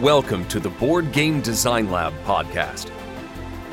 Welcome 0.00 0.44
to 0.48 0.60
the 0.60 0.68
Board 0.68 1.10
Game 1.10 1.40
Design 1.40 1.90
Lab 1.90 2.12
podcast. 2.24 2.90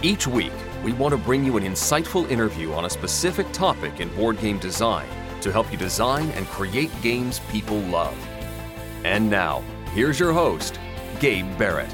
Each 0.02 0.26
week, 0.26 0.54
we 0.82 0.94
want 0.94 1.12
to 1.12 1.18
bring 1.18 1.44
you 1.44 1.58
an 1.58 1.66
insightful 1.66 2.32
interview 2.32 2.72
on 2.72 2.86
a 2.86 2.90
specific 2.90 3.52
topic 3.52 4.00
in 4.00 4.08
board 4.16 4.40
game 4.40 4.58
design 4.58 5.06
to 5.42 5.52
help 5.52 5.70
you 5.70 5.78
design 5.78 6.30
and 6.30 6.48
create 6.48 6.90
games 7.02 7.42
people 7.52 7.78
love. 7.78 8.16
And 9.04 9.30
now, 9.30 9.64
here's 9.94 10.18
your 10.18 10.32
host, 10.32 10.80
Gabe 11.20 11.58
Barrett. 11.58 11.92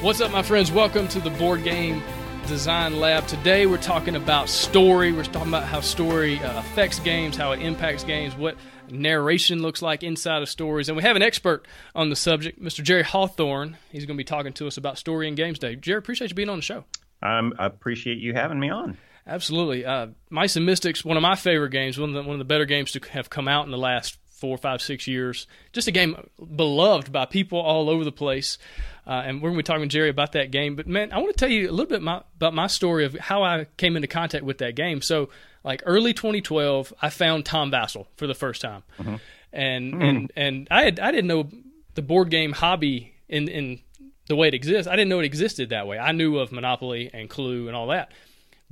What's 0.00 0.20
up, 0.20 0.32
my 0.32 0.42
friends? 0.42 0.72
Welcome 0.72 1.06
to 1.10 1.20
the 1.20 1.30
Board 1.30 1.62
Game 1.62 2.02
Design 2.48 2.98
Lab. 2.98 3.28
Today, 3.28 3.66
we're 3.66 3.76
talking 3.76 4.16
about 4.16 4.48
story. 4.48 5.12
We're 5.12 5.22
talking 5.22 5.46
about 5.46 5.62
how 5.62 5.80
story 5.80 6.40
uh, 6.40 6.58
affects 6.58 6.98
games, 6.98 7.36
how 7.36 7.52
it 7.52 7.60
impacts 7.60 8.02
games, 8.02 8.34
what 8.34 8.56
narration 8.92 9.62
looks 9.62 9.82
like 9.82 10.02
inside 10.02 10.42
of 10.42 10.48
stories. 10.48 10.88
And 10.88 10.96
we 10.96 11.02
have 11.02 11.16
an 11.16 11.22
expert 11.22 11.66
on 11.94 12.10
the 12.10 12.16
subject, 12.16 12.62
Mr. 12.62 12.82
Jerry 12.82 13.02
Hawthorne. 13.02 13.76
He's 13.90 14.04
going 14.04 14.16
to 14.16 14.20
be 14.20 14.24
talking 14.24 14.52
to 14.54 14.66
us 14.66 14.76
about 14.76 14.98
story 14.98 15.28
and 15.28 15.36
games 15.36 15.58
day. 15.58 15.76
Jerry, 15.76 15.98
appreciate 15.98 16.30
you 16.30 16.34
being 16.34 16.48
on 16.48 16.58
the 16.58 16.62
show. 16.62 16.84
Um, 17.22 17.54
I 17.58 17.66
appreciate 17.66 18.18
you 18.18 18.34
having 18.34 18.60
me 18.60 18.70
on. 18.70 18.96
Absolutely. 19.26 19.84
Uh, 19.84 20.08
Mice 20.30 20.56
and 20.56 20.66
Mystics, 20.66 21.04
one 21.04 21.16
of 21.16 21.22
my 21.22 21.36
favorite 21.36 21.70
games, 21.70 21.98
one 21.98 22.10
of 22.10 22.14
the, 22.14 22.22
one 22.22 22.34
of 22.34 22.38
the 22.38 22.44
better 22.44 22.64
games 22.64 22.92
to 22.92 23.00
have 23.10 23.30
come 23.30 23.46
out 23.46 23.64
in 23.64 23.70
the 23.70 23.78
last 23.78 24.18
four, 24.42 24.58
five, 24.58 24.82
six 24.82 25.06
years. 25.06 25.46
Just 25.72 25.86
a 25.86 25.92
game 25.92 26.16
beloved 26.56 27.12
by 27.12 27.26
people 27.26 27.60
all 27.60 27.88
over 27.88 28.02
the 28.02 28.10
place. 28.10 28.58
Uh, 29.06 29.22
and 29.24 29.40
we're 29.40 29.50
going 29.50 29.54
to 29.54 29.62
be 29.62 29.62
talking 29.62 29.88
to 29.88 29.88
Jerry 29.88 30.08
about 30.08 30.32
that 30.32 30.50
game. 30.50 30.74
But 30.74 30.88
man, 30.88 31.12
I 31.12 31.18
want 31.18 31.28
to 31.28 31.36
tell 31.38 31.48
you 31.48 31.70
a 31.70 31.70
little 31.70 31.86
bit 31.86 32.02
my, 32.02 32.22
about 32.34 32.52
my 32.52 32.66
story 32.66 33.04
of 33.04 33.14
how 33.14 33.44
I 33.44 33.68
came 33.76 33.94
into 33.94 34.08
contact 34.08 34.44
with 34.44 34.58
that 34.58 34.74
game. 34.74 35.00
So, 35.00 35.28
like 35.62 35.80
early 35.86 36.12
2012, 36.12 36.92
I 37.00 37.08
found 37.08 37.46
Tom 37.46 37.70
Vasel 37.70 38.06
for 38.16 38.26
the 38.26 38.34
first 38.34 38.60
time, 38.62 38.82
mm-hmm. 38.98 39.14
and 39.52 39.92
mm-hmm. 39.94 40.02
and 40.02 40.32
and 40.34 40.68
I 40.72 40.82
had 40.82 40.98
I 40.98 41.12
didn't 41.12 41.28
know 41.28 41.48
the 41.94 42.02
board 42.02 42.28
game 42.30 42.50
hobby 42.50 43.14
in 43.28 43.46
in 43.46 43.78
the 44.26 44.34
way 44.34 44.48
it 44.48 44.54
exists. 44.54 44.88
I 44.88 44.96
didn't 44.96 45.08
know 45.08 45.20
it 45.20 45.24
existed 45.24 45.70
that 45.70 45.86
way. 45.86 46.00
I 46.00 46.10
knew 46.10 46.38
of 46.38 46.50
Monopoly 46.50 47.10
and 47.14 47.30
Clue 47.30 47.68
and 47.68 47.76
all 47.76 47.86
that, 47.88 48.10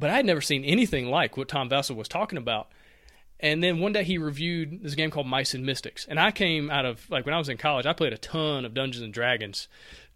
but 0.00 0.10
I 0.10 0.16
had 0.16 0.26
never 0.26 0.41
seen 0.41 0.64
anything 0.64 1.06
like 1.06 1.36
what 1.36 1.46
Tom 1.46 1.70
Vasel 1.70 1.94
was 1.94 2.08
talking 2.08 2.38
about. 2.38 2.72
And 3.42 3.62
then 3.62 3.78
one 3.78 3.92
day 3.92 4.05
he 4.05 4.19
reviewed 4.19 4.83
this 4.83 4.94
game 4.94 5.10
called 5.10 5.27
Mice 5.27 5.55
and 5.55 5.64
Mystics. 5.64 6.06
And 6.08 6.20
I 6.20 6.30
came 6.30 6.70
out 6.70 6.84
of, 6.84 7.08
like, 7.10 7.24
when 7.24 7.34
I 7.34 7.38
was 7.38 7.48
in 7.48 7.56
college, 7.56 7.86
I 7.86 7.94
played 7.94 8.12
a 8.12 8.19
ton 8.19 8.64
of 8.64 8.74
Dungeons 8.74 9.02
and 9.02 9.14
Dragons. 9.14 9.66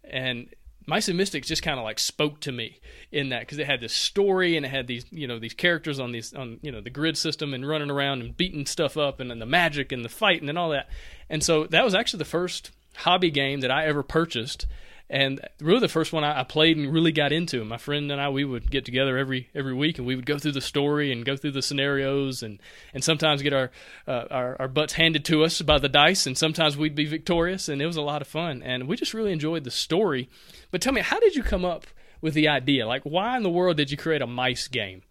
And 0.03 0.47
Mice 0.87 1.07
and 1.07 1.17
Mystics 1.17 1.47
just 1.47 1.63
kind 1.63 1.79
of 1.79 1.83
like 1.83 1.97
spoke 1.97 2.39
to 2.41 2.51
me 2.51 2.79
in 3.11 3.29
that 3.29 3.41
because 3.41 3.57
it 3.57 3.65
had 3.65 3.81
this 3.81 3.93
story 3.93 4.55
and 4.55 4.65
it 4.65 4.69
had 4.69 4.87
these 4.87 5.05
you 5.09 5.27
know 5.27 5.39
these 5.39 5.53
characters 5.53 5.99
on 5.99 6.11
these 6.11 6.33
on 6.33 6.59
you 6.61 6.71
know 6.71 6.81
the 6.81 6.89
grid 6.89 7.17
system 7.17 7.53
and 7.53 7.67
running 7.67 7.89
around 7.89 8.21
and 8.21 8.37
beating 8.37 8.65
stuff 8.65 8.97
up 8.97 9.19
and, 9.19 9.31
and 9.31 9.41
the 9.41 9.45
magic 9.47 9.91
and 9.91 10.05
the 10.05 10.09
fighting 10.09 10.47
and 10.47 10.57
all 10.57 10.69
that 10.69 10.87
and 11.29 11.43
so 11.43 11.65
that 11.67 11.83
was 11.83 11.95
actually 11.95 12.19
the 12.19 12.25
first 12.25 12.71
hobby 12.97 13.31
game 13.31 13.61
that 13.61 13.71
I 13.71 13.85
ever 13.87 14.03
purchased 14.03 14.67
and 15.09 15.39
really 15.59 15.79
the 15.79 15.87
first 15.87 16.11
one 16.11 16.23
I, 16.23 16.41
I, 16.41 16.43
played 16.43 16.77
and 16.77 16.91
really 16.91 17.11
got 17.11 17.31
into. 17.31 17.63
My 17.63 17.77
friend 17.77 18.11
and 18.11 18.19
I 18.19 18.29
we 18.29 18.43
would 18.43 18.71
get 18.71 18.85
together 18.85 19.17
every 19.17 19.49
every 19.53 19.73
week 19.73 19.97
and 19.97 20.07
we 20.07 20.15
would 20.15 20.25
go 20.25 20.39
through 20.39 20.53
the 20.53 20.61
story 20.61 21.11
and 21.11 21.25
go 21.25 21.37
through 21.37 21.51
the 21.51 21.61
scenarios 21.61 22.41
and 22.41 22.59
and 22.93 23.03
sometimes 23.03 23.41
get 23.41 23.53
our 23.53 23.71
uh, 24.07 24.25
our, 24.31 24.55
our 24.61 24.67
butts 24.67 24.93
handed 24.93 25.23
to 25.25 25.43
us 25.43 25.61
by 25.61 25.77
the 25.77 25.89
dice 25.89 26.25
and 26.25 26.37
sometimes 26.37 26.75
we'd 26.75 26.95
be 26.95 27.05
victorious 27.05 27.69
and 27.69 27.81
it 27.81 27.85
was 27.85 27.97
a 27.97 28.01
lot 28.01 28.21
of 28.21 28.27
fun 28.27 28.63
and 28.63 28.87
we 28.87 28.95
just 28.95 29.13
really 29.13 29.31
enjoyed 29.31 29.63
the 29.63 29.71
story. 29.71 30.29
But 30.71 30.81
tell 30.81 30.93
me, 30.93 31.01
how 31.01 31.19
did 31.19 31.35
you 31.35 31.43
come 31.43 31.65
up 31.65 31.85
with 32.21 32.33
the 32.33 32.47
idea? 32.47 32.87
Like, 32.87 33.03
why 33.03 33.37
in 33.37 33.43
the 33.43 33.49
world 33.49 33.77
did 33.77 33.91
you 33.91 33.97
create 33.97 34.21
a 34.21 34.27
mice 34.27 34.67
game? 34.67 35.03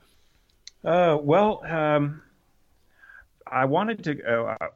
Uh, 0.84 1.16
well, 1.20 1.62
um, 1.64 2.22
I 3.46 3.64
wanted 3.64 4.04
to. 4.04 4.22
Uh, 4.22 4.68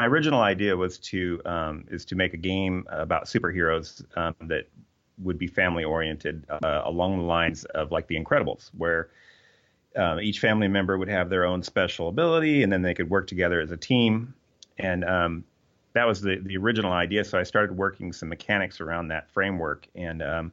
my 0.00 0.06
original 0.06 0.40
idea 0.40 0.74
was 0.74 0.96
to 0.96 1.42
um, 1.44 1.84
is 1.90 2.06
to 2.06 2.14
make 2.14 2.32
a 2.32 2.38
game 2.38 2.86
about 2.88 3.26
superheroes 3.26 4.02
um, 4.16 4.34
that 4.40 4.66
would 5.18 5.36
be 5.36 5.46
family 5.46 5.84
oriented 5.84 6.46
uh, 6.48 6.80
along 6.86 7.18
the 7.18 7.24
lines 7.24 7.66
of 7.66 7.92
like 7.92 8.06
The 8.06 8.18
Incredibles, 8.18 8.70
where 8.78 9.10
um, 9.96 10.18
each 10.20 10.38
family 10.38 10.68
member 10.68 10.96
would 10.96 11.08
have 11.08 11.28
their 11.28 11.44
own 11.44 11.62
special 11.62 12.08
ability, 12.08 12.62
and 12.62 12.72
then 12.72 12.80
they 12.80 12.94
could 12.94 13.10
work 13.10 13.26
together 13.26 13.60
as 13.60 13.72
a 13.72 13.76
team. 13.76 14.32
And 14.78 15.04
um, 15.04 15.44
that 15.92 16.06
was 16.06 16.22
the 16.22 16.36
the 16.36 16.56
original 16.56 16.92
idea. 16.92 17.22
So 17.22 17.38
I 17.38 17.42
started 17.42 17.76
working 17.76 18.14
some 18.14 18.30
mechanics 18.30 18.80
around 18.80 19.08
that 19.08 19.30
framework. 19.30 19.86
And 19.94 20.22
um, 20.22 20.50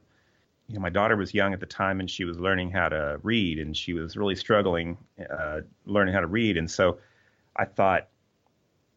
you 0.68 0.74
know, 0.74 0.82
my 0.82 0.90
daughter 0.90 1.16
was 1.16 1.32
young 1.32 1.54
at 1.54 1.60
the 1.60 1.72
time, 1.82 2.00
and 2.00 2.10
she 2.10 2.24
was 2.24 2.38
learning 2.38 2.70
how 2.70 2.90
to 2.90 3.18
read, 3.22 3.60
and 3.60 3.74
she 3.74 3.94
was 3.94 4.14
really 4.14 4.36
struggling 4.36 4.98
uh, 5.18 5.62
learning 5.86 6.12
how 6.12 6.20
to 6.20 6.26
read. 6.26 6.58
And 6.58 6.70
so 6.70 6.98
I 7.56 7.64
thought 7.64 8.08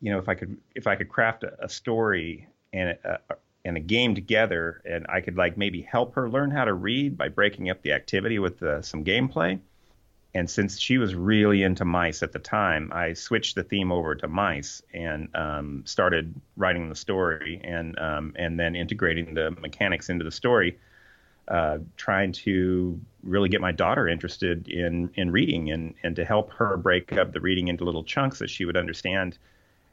you 0.01 0.11
know, 0.11 0.19
if 0.19 0.27
I 0.27 0.35
could 0.35 0.57
if 0.75 0.87
I 0.87 0.95
could 0.95 1.09
craft 1.09 1.43
a, 1.43 1.65
a 1.65 1.69
story 1.69 2.47
and 2.73 2.97
a, 3.03 3.19
and 3.63 3.77
a 3.77 3.79
game 3.79 4.15
together, 4.15 4.81
and 4.85 5.05
I 5.07 5.21
could 5.21 5.37
like 5.37 5.57
maybe 5.57 5.81
help 5.81 6.15
her 6.15 6.29
learn 6.29 6.51
how 6.51 6.65
to 6.65 6.73
read 6.73 7.17
by 7.17 7.29
breaking 7.29 7.69
up 7.69 7.81
the 7.81 7.93
activity 7.93 8.39
with 8.39 8.61
uh, 8.63 8.81
some 8.81 9.05
gameplay. 9.05 9.59
And 10.33 10.49
since 10.49 10.79
she 10.79 10.97
was 10.97 11.13
really 11.13 11.61
into 11.61 11.83
mice 11.83 12.23
at 12.23 12.31
the 12.31 12.39
time, 12.39 12.91
I 12.93 13.13
switched 13.13 13.55
the 13.55 13.63
theme 13.63 13.91
over 13.91 14.15
to 14.15 14.27
mice 14.29 14.81
and 14.93 15.27
um, 15.35 15.83
started 15.85 16.33
writing 16.55 16.87
the 16.89 16.95
story 16.95 17.59
and 17.63 17.99
um, 17.99 18.33
and 18.35 18.59
then 18.59 18.75
integrating 18.75 19.33
the 19.33 19.51
mechanics 19.51 20.09
into 20.09 20.23
the 20.23 20.31
story, 20.31 20.79
uh, 21.49 21.79
trying 21.97 22.31
to 22.31 22.99
really 23.23 23.49
get 23.49 23.61
my 23.61 23.73
daughter 23.73 24.07
interested 24.07 24.67
in 24.67 25.11
in 25.15 25.31
reading 25.31 25.69
and 25.69 25.93
and 26.01 26.15
to 26.15 26.25
help 26.25 26.51
her 26.53 26.77
break 26.77 27.11
up 27.13 27.33
the 27.33 27.41
reading 27.41 27.67
into 27.67 27.83
little 27.83 28.03
chunks 28.03 28.39
that 28.39 28.49
she 28.49 28.65
would 28.65 28.77
understand 28.77 29.37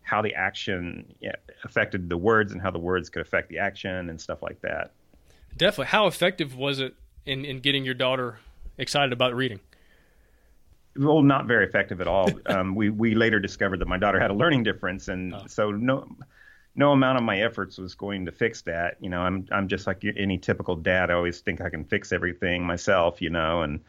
how 0.09 0.23
the 0.23 0.35
action 0.35 1.15
affected 1.65 2.09
the 2.09 2.17
words 2.17 2.53
and 2.53 2.63
how 2.63 2.71
the 2.71 2.79
words 2.79 3.11
could 3.11 3.21
affect 3.21 3.51
the 3.51 3.59
action 3.59 4.09
and 4.09 4.19
stuff 4.19 4.43
like 4.43 4.59
that. 4.63 4.93
Definitely. 5.55 5.87
How 5.87 6.07
effective 6.07 6.57
was 6.57 6.81
it 6.81 6.95
in, 7.27 7.45
in 7.45 7.61
getting 7.61 7.85
your 7.85 7.95
daughter 7.95 8.39
excited 8.79 9.13
about 9.13 9.35
reading? 9.35 9.61
Well, 10.97 11.23
not 11.23 11.47
very 11.47 11.67
effective 11.67 12.01
at 12.01 12.09
all. 12.09 12.31
um, 12.47 12.75
we 12.75 12.89
we 12.89 13.15
later 13.15 13.39
discovered 13.39 13.81
that 13.81 13.89
my 13.89 13.99
daughter 13.99 14.19
had 14.19 14.31
a 14.31 14.35
learning 14.35 14.63
difference, 14.63 15.09
and 15.09 15.35
oh. 15.35 15.43
so 15.47 15.71
no 15.71 16.09
no 16.75 16.93
amount 16.93 17.19
of 17.19 17.25
my 17.25 17.41
efforts 17.43 17.77
was 17.77 17.95
going 17.95 18.25
to 18.25 18.33
fix 18.33 18.63
that. 18.63 18.97
You 19.01 19.11
know, 19.11 19.21
I'm 19.21 19.47
I'm 19.53 19.69
just 19.69 19.87
like 19.87 20.03
any 20.17 20.39
typical 20.39 20.75
dad. 20.75 21.11
I 21.11 21.15
always 21.15 21.41
think 21.41 21.61
I 21.61 21.69
can 21.69 21.85
fix 21.85 22.13
everything 22.13 22.65
myself. 22.65 23.21
You 23.21 23.31
know, 23.31 23.63
and 23.63 23.81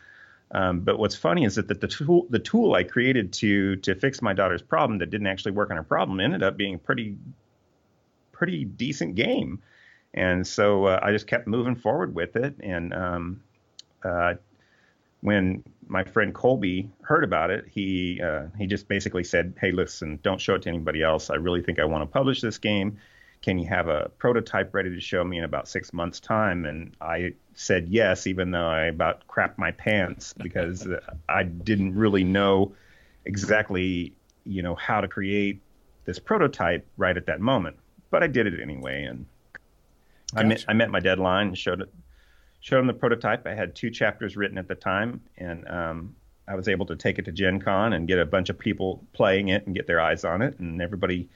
um, 0.51 0.79
but 0.79 0.97
what's 0.97 1.15
funny 1.15 1.45
is 1.45 1.55
that 1.55 1.67
the, 1.67 1.75
the, 1.75 1.87
tool 1.87 2.25
the 2.29 2.39
tool 2.39 2.73
I 2.73 2.83
created 2.83 3.33
to 3.33 3.75
to 3.77 3.95
fix 3.95 4.21
my 4.21 4.33
daughter's 4.33 4.61
problem 4.61 4.99
that 4.99 5.09
didn't 5.09 5.27
actually 5.27 5.51
work 5.51 5.69
on 5.69 5.77
her 5.77 5.83
problem 5.83 6.19
ended 6.19 6.41
up 6.43 6.57
being 6.57 6.75
a 6.75 6.79
pretty 6.79 7.17
pretty 8.31 8.65
decent 8.65 9.15
game, 9.15 9.61
and 10.13 10.45
so 10.45 10.85
uh, 10.85 10.99
I 11.01 11.11
just 11.11 11.27
kept 11.27 11.47
moving 11.47 11.75
forward 11.75 12.15
with 12.15 12.35
it. 12.35 12.55
And 12.61 12.93
um, 12.93 13.43
uh, 14.03 14.35
when 15.21 15.63
my 15.87 16.03
friend 16.03 16.33
Colby 16.33 16.89
heard 17.01 17.23
about 17.23 17.51
it, 17.51 17.65
he 17.69 18.21
uh, 18.23 18.45
he 18.57 18.65
just 18.65 18.87
basically 18.87 19.23
said, 19.23 19.53
"Hey, 19.59 19.71
listen, 19.71 20.19
don't 20.23 20.41
show 20.41 20.55
it 20.55 20.63
to 20.63 20.69
anybody 20.69 21.03
else. 21.03 21.29
I 21.29 21.35
really 21.35 21.61
think 21.61 21.79
I 21.79 21.85
want 21.85 22.01
to 22.01 22.07
publish 22.07 22.41
this 22.41 22.57
game." 22.57 22.97
Can 23.41 23.57
you 23.57 23.67
have 23.67 23.87
a 23.87 24.09
prototype 24.17 24.73
ready 24.73 24.93
to 24.93 24.99
show 24.99 25.23
me 25.23 25.37
in 25.37 25.43
about 25.43 25.67
six 25.67 25.93
months 25.93 26.19
time? 26.19 26.65
And 26.65 26.95
i 27.01 27.33
said 27.59 27.89
yes 27.89 28.25
even 28.25 28.51
though 28.51 28.67
i 28.67 28.85
about 28.85 29.27
crapped 29.27 29.57
my 29.57 29.71
pants 29.71 30.33
because 30.37 30.87
i 31.27 31.43
didn't 31.43 31.93
really 31.93 32.23
know 32.23 32.73
exactly 33.25 34.13
you 34.45 34.61
know 34.61 34.75
how 34.75 35.01
to 35.01 35.07
create 35.07 35.61
this 36.05 36.19
prototype 36.19 36.87
right 36.97 37.17
at 37.17 37.25
that 37.27 37.39
moment. 37.39 37.77
But 38.09 38.23
i 38.23 38.27
did 38.27 38.47
it 38.47 38.59
anyway 38.61 39.03
and 39.03 39.25
gotcha. 40.33 40.45
I, 40.45 40.47
met, 40.47 40.65
I 40.69 40.73
met 40.73 40.89
my 40.89 40.99
deadline 40.99 41.47
and 41.47 41.57
showed 41.57 41.81
it 41.81 41.93
showed 42.61 42.79
him 42.79 42.87
the 42.87 42.93
prototype. 42.93 43.47
I 43.47 43.53
had 43.53 43.73
two 43.73 43.89
chapters 43.89 44.35
written 44.35 44.57
at 44.57 44.67
the 44.67 44.75
time 44.75 45.21
and 45.37 45.67
um, 45.69 46.15
i 46.47 46.55
was 46.55 46.67
able 46.67 46.85
to 46.87 46.95
take 46.95 47.19
it 47.19 47.25
to 47.25 47.31
gen 47.31 47.59
con 47.59 47.93
and 47.93 48.07
get 48.07 48.19
a 48.19 48.25
bunch 48.25 48.49
of 48.49 48.57
people 48.57 49.03
playing 49.13 49.49
it 49.49 49.65
and 49.65 49.75
get 49.75 49.85
their 49.85 50.01
eyes 50.01 50.23
on 50.23 50.41
it 50.41 50.57
and 50.59 50.81
everybody 50.81 51.29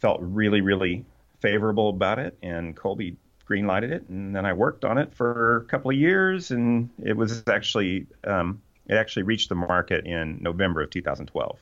felt 0.00 0.18
really 0.20 0.60
really 0.60 1.04
favorable 1.44 1.90
about 1.90 2.18
it, 2.18 2.38
and 2.42 2.74
Colby 2.74 3.18
greenlighted 3.46 3.92
it, 3.92 4.08
and 4.08 4.34
then 4.34 4.46
I 4.46 4.54
worked 4.54 4.82
on 4.82 4.96
it 4.96 5.12
for 5.12 5.58
a 5.58 5.64
couple 5.66 5.90
of 5.90 5.96
years, 5.98 6.50
and 6.50 6.88
it 7.02 7.14
was 7.14 7.42
actually 7.46 8.06
um, 8.26 8.62
it 8.86 8.94
actually 8.94 9.24
reached 9.24 9.50
the 9.50 9.54
market 9.54 10.06
in 10.06 10.38
November 10.40 10.80
of 10.80 10.88
2012. 10.88 11.58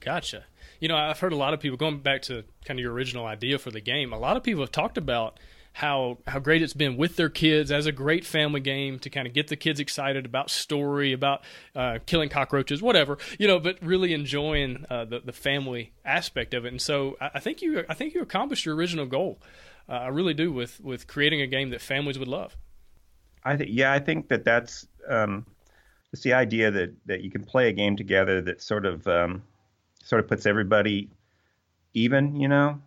Gotcha. 0.00 0.42
You 0.80 0.88
know, 0.88 0.96
I've 0.96 1.20
heard 1.20 1.32
a 1.32 1.36
lot 1.36 1.54
of 1.54 1.60
people 1.60 1.76
going 1.76 2.00
back 2.00 2.22
to 2.22 2.42
kind 2.64 2.80
of 2.80 2.82
your 2.82 2.92
original 2.92 3.24
idea 3.24 3.60
for 3.60 3.70
the 3.70 3.80
game. 3.80 4.12
A 4.12 4.18
lot 4.18 4.36
of 4.36 4.42
people 4.42 4.64
have 4.64 4.72
talked 4.72 4.98
about 4.98 5.38
how 5.72 6.18
how 6.26 6.38
great 6.38 6.62
it's 6.62 6.74
been 6.74 6.96
with 6.96 7.16
their 7.16 7.28
kids 7.28 7.72
as 7.72 7.86
a 7.86 7.92
great 7.92 8.24
family 8.24 8.60
game 8.60 8.98
to 8.98 9.10
kind 9.10 9.26
of 9.26 9.32
get 9.32 9.48
the 9.48 9.56
kids 9.56 9.80
excited 9.80 10.26
about 10.26 10.50
story, 10.50 11.12
about 11.12 11.42
uh, 11.74 11.98
killing 12.06 12.28
cockroaches, 12.28 12.82
whatever 12.82 13.18
you 13.38 13.46
know, 13.48 13.58
but 13.58 13.78
really 13.82 14.12
enjoying 14.12 14.84
uh, 14.90 15.04
the 15.04 15.20
the 15.20 15.32
family 15.32 15.92
aspect 16.04 16.54
of 16.54 16.64
it. 16.64 16.68
And 16.68 16.80
so 16.80 17.16
I, 17.20 17.30
I, 17.34 17.40
think 17.40 17.62
you 17.62 17.84
I 17.88 17.94
think 17.94 18.14
you 18.14 18.22
accomplished 18.22 18.66
your 18.66 18.74
original 18.74 19.06
goal. 19.06 19.40
Uh, 19.88 19.92
I 19.92 20.08
really 20.08 20.34
do 20.34 20.52
with 20.52 20.80
with 20.80 21.06
creating 21.06 21.40
a 21.40 21.46
game 21.46 21.70
that 21.70 21.80
families 21.80 22.18
would 22.18 22.28
love. 22.28 22.56
I 23.44 23.56
think 23.56 23.70
yeah, 23.72 23.92
I 23.92 23.98
think 23.98 24.28
that 24.28 24.44
that's 24.44 24.86
um, 25.08 25.46
it's 26.12 26.22
the 26.22 26.34
idea 26.34 26.70
that 26.70 26.94
that 27.06 27.22
you 27.22 27.30
can 27.30 27.44
play 27.44 27.68
a 27.68 27.72
game 27.72 27.96
together 27.96 28.40
that 28.42 28.62
sort 28.62 28.86
of 28.86 29.06
um, 29.08 29.42
sort 30.04 30.20
of 30.20 30.28
puts 30.28 30.46
everybody 30.46 31.10
even, 31.94 32.36
you 32.36 32.48
know, 32.48 32.80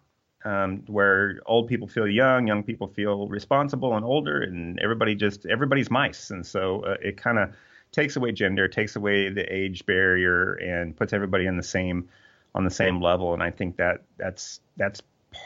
um, 0.46 0.84
where 0.88 1.40
old 1.48 1.68
people 1.68 1.88
feel 1.88 2.08
young, 2.08 2.48
young 2.48 2.64
people 2.64 2.88
feel 2.88 3.28
responsible 3.28 3.96
and 3.96 4.06
older, 4.06 4.42
and 4.42 4.80
everybody 4.80 5.16
just 5.16 5.46
everybody's 5.48 5.90
mice, 5.90 6.30
and 6.30 6.46
so 6.46 6.82
uh, 6.82 6.96
it 7.02 7.18
kind 7.18 7.40
of 7.40 7.50
takes 7.92 8.16
away 8.16 8.32
gender, 8.32 8.68
takes 8.68 8.96
away 8.96 9.30
the 9.30 9.42
age 9.54 9.86
barrier, 9.86 10.54
and 10.54 10.96
puts 10.96 11.14
everybody 11.14 11.46
in 11.48 11.58
the 11.58 11.64
same 11.64 12.08
on 12.54 12.64
the 12.64 12.72
same 12.72 13.02
level. 13.02 13.34
And 13.34 13.42
I 13.42 13.52
think 13.52 13.76
that 13.78 14.04
that's 14.18 14.62
that's 14.78 15.02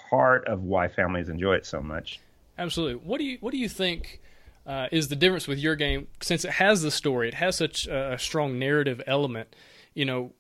part 0.09 0.45
of 0.47 0.63
why 0.63 0.87
families 0.87 1.29
enjoy 1.29 1.55
it 1.55 1.65
so 1.65 1.81
much. 1.81 2.19
Absolutely. 2.57 2.95
What 2.95 3.19
do 3.19 3.23
you 3.23 3.37
what 3.39 3.51
do 3.51 3.57
you 3.57 3.69
think 3.69 4.19
uh, 4.67 4.87
is 4.91 5.07
the 5.07 5.15
difference 5.15 5.47
with 5.47 5.59
your 5.59 5.75
game 5.75 6.07
since 6.21 6.43
it 6.43 6.51
has 6.51 6.81
the 6.81 6.91
story, 6.91 7.29
it 7.29 7.35
has 7.35 7.55
such 7.55 7.87
a 7.87 8.17
strong 8.19 8.59
narrative 8.59 9.01
element? 9.07 9.55
You 9.93 10.05
know, 10.05 10.33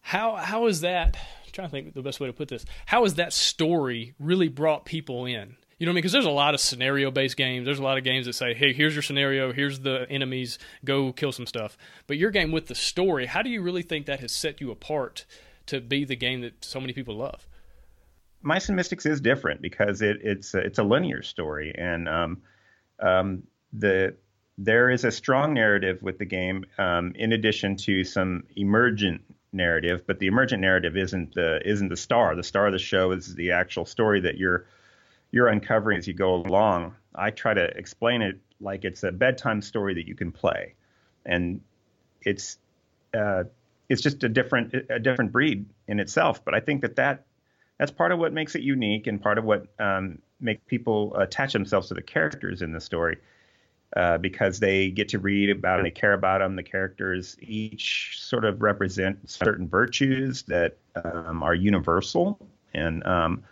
how 0.00 0.36
how 0.36 0.66
is 0.66 0.80
that? 0.80 1.18
Trying 1.54 1.68
to 1.68 1.70
think 1.70 1.94
the 1.94 2.02
best 2.02 2.18
way 2.18 2.26
to 2.26 2.32
put 2.32 2.48
this. 2.48 2.64
How 2.86 3.04
has 3.04 3.14
that 3.14 3.32
story 3.32 4.14
really 4.18 4.48
brought 4.48 4.84
people 4.84 5.24
in? 5.24 5.56
You 5.78 5.86
know 5.86 5.90
what 5.90 5.94
I 5.94 5.94
mean? 5.94 5.94
Because 5.94 6.12
there's 6.12 6.24
a 6.26 6.30
lot 6.30 6.52
of 6.52 6.60
scenario 6.60 7.12
based 7.12 7.36
games. 7.36 7.64
There's 7.64 7.78
a 7.78 7.82
lot 7.82 7.96
of 7.96 8.02
games 8.02 8.26
that 8.26 8.32
say, 8.32 8.54
hey, 8.54 8.72
here's 8.72 8.92
your 8.92 9.02
scenario, 9.02 9.52
here's 9.52 9.78
the 9.78 10.04
enemies, 10.10 10.58
go 10.84 11.12
kill 11.12 11.30
some 11.30 11.46
stuff. 11.46 11.76
But 12.08 12.16
your 12.18 12.32
game 12.32 12.50
with 12.50 12.66
the 12.66 12.74
story, 12.74 13.26
how 13.26 13.40
do 13.42 13.50
you 13.50 13.62
really 13.62 13.82
think 13.82 14.06
that 14.06 14.18
has 14.18 14.32
set 14.32 14.60
you 14.60 14.72
apart 14.72 15.26
to 15.66 15.80
be 15.80 16.04
the 16.04 16.16
game 16.16 16.40
that 16.40 16.64
so 16.64 16.80
many 16.80 16.92
people 16.92 17.16
love? 17.16 17.46
Mice 18.42 18.68
and 18.68 18.74
Mystics 18.74 19.06
is 19.06 19.20
different 19.20 19.62
because 19.62 20.02
it, 20.02 20.18
it's 20.22 20.54
a, 20.54 20.58
it's 20.58 20.80
a 20.80 20.82
linear 20.82 21.22
story, 21.22 21.72
and 21.78 22.08
um, 22.08 22.42
um, 22.98 23.44
the 23.72 24.16
there 24.58 24.90
is 24.90 25.04
a 25.04 25.10
strong 25.10 25.54
narrative 25.54 26.02
with 26.02 26.18
the 26.18 26.24
game, 26.24 26.64
um, 26.78 27.12
in 27.14 27.32
addition 27.32 27.76
to 27.76 28.04
some 28.04 28.44
emergent 28.54 29.22
narrative. 29.54 30.02
But 30.06 30.18
the 30.18 30.26
emergent 30.26 30.60
narrative 30.60 30.96
isn't 30.96 31.34
the 31.34 31.60
isn't 31.64 31.88
the 31.88 31.96
star. 31.96 32.34
The 32.34 32.42
star 32.42 32.66
of 32.66 32.72
the 32.72 32.78
show 32.78 33.12
is 33.12 33.34
the 33.34 33.52
actual 33.52 33.86
story 33.86 34.20
that 34.22 34.36
you're 34.36 34.66
you're 35.30 35.48
uncovering 35.48 35.98
as 35.98 36.06
you 36.06 36.14
go 36.14 36.34
along. 36.34 36.94
I 37.14 37.30
try 37.30 37.54
to 37.54 37.64
explain 37.64 38.22
it 38.22 38.38
like 38.60 38.84
it's 38.84 39.02
a 39.02 39.12
bedtime 39.12 39.62
story 39.62 39.94
that 39.94 40.06
you 40.06 40.14
can 40.14 40.32
play, 40.32 40.74
and 41.24 41.60
it's 42.22 42.58
uh, 43.16 43.44
it's 43.88 44.02
just 44.02 44.24
a 44.24 44.28
different 44.28 44.74
a 44.90 44.98
different 44.98 45.32
breed 45.32 45.66
in 45.86 46.00
itself. 46.00 46.44
But 46.44 46.54
I 46.54 46.60
think 46.60 46.82
that 46.82 46.96
that 46.96 47.24
that's 47.78 47.90
part 47.90 48.12
of 48.12 48.18
what 48.18 48.32
makes 48.32 48.54
it 48.54 48.62
unique 48.62 49.06
and 49.06 49.20
part 49.20 49.38
of 49.38 49.44
what 49.44 49.66
um, 49.78 50.18
make 50.40 50.66
people 50.66 51.16
attach 51.16 51.52
themselves 51.52 51.88
to 51.88 51.94
the 51.94 52.02
characters 52.02 52.62
in 52.62 52.72
the 52.72 52.80
story. 52.80 53.18
Uh, 53.96 54.18
because 54.18 54.58
they 54.58 54.90
get 54.90 55.10
to 55.10 55.20
read 55.20 55.50
about 55.50 55.78
and 55.78 55.86
they 55.86 55.90
care 55.90 56.14
about 56.14 56.40
them. 56.40 56.56
The 56.56 56.64
characters 56.64 57.36
each 57.40 58.18
sort 58.20 58.44
of 58.44 58.60
represent 58.60 59.30
certain 59.30 59.68
virtues 59.68 60.42
that 60.48 60.78
um, 60.96 61.44
are 61.44 61.54
universal 61.54 62.44
and 62.74 63.06
um, 63.06 63.44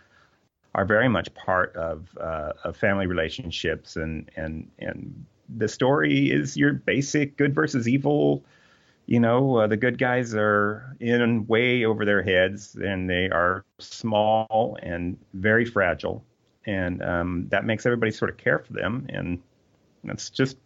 are 0.75 0.83
very 0.83 1.07
much 1.07 1.33
part 1.33 1.73
of, 1.77 2.09
uh, 2.19 2.51
of 2.65 2.75
family 2.75 3.07
relationships 3.07 3.95
and 3.95 4.29
and 4.35 4.69
and 4.79 5.25
the 5.47 5.69
story 5.69 6.29
is 6.29 6.57
your 6.57 6.73
basic 6.73 7.37
good 7.37 7.55
versus 7.55 7.87
evil. 7.87 8.43
You 9.05 9.21
know, 9.21 9.57
uh, 9.59 9.67
the 9.67 9.77
good 9.77 9.97
guys 9.97 10.35
are 10.35 10.95
in 10.99 11.47
way 11.47 11.85
over 11.85 12.03
their 12.03 12.21
heads, 12.21 12.75
and 12.75 13.09
they 13.09 13.29
are 13.29 13.63
small 13.79 14.77
and 14.83 15.17
very 15.33 15.63
fragile, 15.63 16.25
and 16.65 17.01
um, 17.01 17.47
that 17.49 17.63
makes 17.63 17.85
everybody 17.85 18.11
sort 18.11 18.31
of 18.31 18.35
care 18.35 18.59
for 18.59 18.73
them, 18.73 19.05
and 19.07 19.41
that's 20.03 20.29
just, 20.29 20.57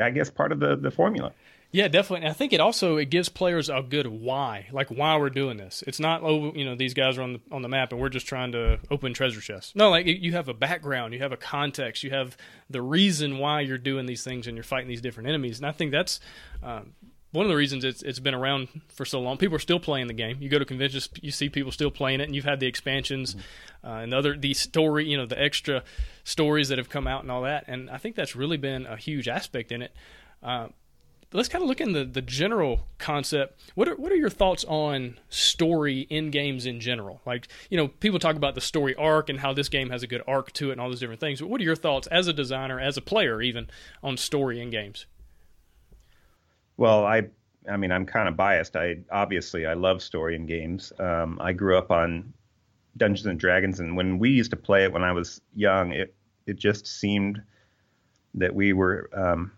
I 0.00 0.10
guess, 0.10 0.30
part 0.30 0.52
of 0.52 0.60
the 0.60 0.76
the 0.76 0.90
formula. 0.90 1.32
Yeah, 1.74 1.88
definitely. 1.88 2.24
And 2.24 2.30
I 2.30 2.34
think 2.34 2.52
it 2.52 2.60
also 2.60 2.98
it 2.98 3.06
gives 3.06 3.28
players 3.28 3.68
a 3.68 3.82
good 3.82 4.06
why, 4.06 4.68
like 4.70 4.90
why 4.90 5.16
we're 5.16 5.28
doing 5.28 5.56
this. 5.56 5.82
It's 5.88 5.98
not 5.98 6.22
oh, 6.22 6.52
you 6.54 6.64
know, 6.64 6.76
these 6.76 6.94
guys 6.94 7.18
are 7.18 7.22
on 7.22 7.32
the 7.32 7.40
on 7.50 7.62
the 7.62 7.68
map 7.68 7.90
and 7.90 8.00
we're 8.00 8.10
just 8.10 8.28
trying 8.28 8.52
to 8.52 8.78
open 8.92 9.12
treasure 9.12 9.40
chests. 9.40 9.74
No, 9.74 9.90
like 9.90 10.06
you 10.06 10.32
have 10.34 10.48
a 10.48 10.54
background, 10.54 11.14
you 11.14 11.18
have 11.18 11.32
a 11.32 11.36
context, 11.36 12.04
you 12.04 12.10
have 12.10 12.36
the 12.70 12.80
reason 12.80 13.38
why 13.38 13.60
you're 13.62 13.76
doing 13.76 14.06
these 14.06 14.22
things 14.22 14.46
and 14.46 14.56
you're 14.56 14.62
fighting 14.62 14.86
these 14.86 15.00
different 15.00 15.28
enemies. 15.28 15.58
And 15.58 15.66
I 15.66 15.72
think 15.72 15.90
that's 15.90 16.20
um, 16.62 16.92
one 17.34 17.44
of 17.44 17.50
the 17.50 17.56
reasons 17.56 17.82
it's 17.82 18.00
it's 18.02 18.20
been 18.20 18.32
around 18.32 18.68
for 18.88 19.04
so 19.04 19.20
long. 19.20 19.36
People 19.36 19.56
are 19.56 19.60
still 19.60 19.80
playing 19.80 20.06
the 20.06 20.14
game. 20.14 20.36
You 20.40 20.48
go 20.48 20.60
to 20.60 20.64
conventions, 20.64 21.08
you 21.20 21.32
see 21.32 21.48
people 21.48 21.72
still 21.72 21.90
playing 21.90 22.20
it, 22.20 22.24
and 22.24 22.34
you've 22.34 22.44
had 22.44 22.60
the 22.60 22.68
expansions 22.68 23.34
mm-hmm. 23.34 23.88
uh, 23.88 24.02
and 24.02 24.14
other 24.14 24.36
the 24.36 24.54
story, 24.54 25.08
you 25.08 25.16
know, 25.16 25.26
the 25.26 25.40
extra 25.40 25.82
stories 26.22 26.68
that 26.68 26.78
have 26.78 26.88
come 26.88 27.08
out 27.08 27.22
and 27.22 27.32
all 27.32 27.42
that. 27.42 27.64
And 27.66 27.90
I 27.90 27.98
think 27.98 28.14
that's 28.14 28.36
really 28.36 28.56
been 28.56 28.86
a 28.86 28.96
huge 28.96 29.26
aspect 29.26 29.72
in 29.72 29.82
it. 29.82 29.92
Uh, 30.44 30.68
let's 31.32 31.48
kind 31.48 31.60
of 31.60 31.68
look 31.68 31.80
in 31.80 31.92
the, 31.92 32.04
the 32.04 32.22
general 32.22 32.86
concept. 32.98 33.60
What 33.74 33.88
are 33.88 33.96
what 33.96 34.12
are 34.12 34.16
your 34.16 34.30
thoughts 34.30 34.64
on 34.68 35.18
story 35.28 36.02
in 36.02 36.30
games 36.30 36.66
in 36.66 36.78
general? 36.78 37.20
Like, 37.26 37.48
you 37.68 37.76
know, 37.76 37.88
people 37.88 38.20
talk 38.20 38.36
about 38.36 38.54
the 38.54 38.60
story 38.60 38.94
arc 38.94 39.28
and 39.28 39.40
how 39.40 39.52
this 39.52 39.68
game 39.68 39.90
has 39.90 40.04
a 40.04 40.06
good 40.06 40.22
arc 40.28 40.52
to 40.52 40.68
it 40.68 40.72
and 40.72 40.80
all 40.80 40.88
those 40.88 41.00
different 41.00 41.20
things. 41.20 41.40
But 41.40 41.50
what 41.50 41.60
are 41.60 41.64
your 41.64 41.74
thoughts 41.74 42.06
as 42.06 42.28
a 42.28 42.32
designer, 42.32 42.78
as 42.78 42.96
a 42.96 43.02
player, 43.02 43.42
even 43.42 43.68
on 44.04 44.16
story 44.16 44.60
in 44.60 44.70
games? 44.70 45.06
Well, 46.76 47.04
I 47.04 47.28
I 47.70 47.76
mean, 47.76 47.92
I'm 47.92 48.06
kind 48.06 48.28
of 48.28 48.36
biased. 48.36 48.76
I 48.76 48.98
obviously 49.10 49.66
I 49.66 49.74
love 49.74 50.02
story 50.02 50.36
in 50.36 50.46
games. 50.46 50.92
Um, 50.98 51.38
I 51.40 51.52
grew 51.52 51.78
up 51.78 51.90
on 51.90 52.32
Dungeons 52.96 53.26
and 53.26 53.38
Dragons, 53.38 53.80
and 53.80 53.96
when 53.96 54.18
we 54.18 54.30
used 54.30 54.50
to 54.50 54.56
play 54.56 54.84
it 54.84 54.92
when 54.92 55.02
I 55.04 55.12
was 55.12 55.40
young, 55.54 55.92
it 55.92 56.14
it 56.46 56.56
just 56.56 56.86
seemed 56.86 57.42
that 58.34 58.54
we 58.54 58.72
were 58.72 59.08
um, 59.12 59.52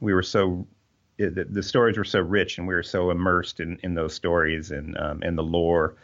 we 0.00 0.12
were 0.12 0.22
so 0.22 0.66
the, 1.18 1.46
the, 1.48 1.62
stories 1.62 1.96
were 1.96 2.04
so 2.04 2.20
rich 2.20 2.58
and 2.58 2.66
we 2.66 2.74
were 2.74 2.82
so 2.82 3.10
immersed 3.10 3.60
in, 3.60 3.78
in 3.84 3.94
those 3.94 4.14
stories 4.14 4.72
and 4.72 4.98
um, 4.98 5.22
and 5.22 5.38
the 5.38 5.42
lore. 5.42 5.94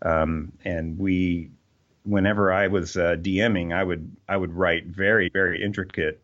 Um, 0.00 0.52
and 0.64 0.98
we, 0.98 1.50
whenever 2.04 2.52
I 2.52 2.68
was 2.68 2.96
uh, 2.96 3.16
DMing, 3.20 3.74
I 3.74 3.84
would 3.84 4.16
I 4.28 4.36
would 4.36 4.52
write 4.52 4.86
very 4.86 5.28
very 5.28 5.62
intricate 5.62 6.21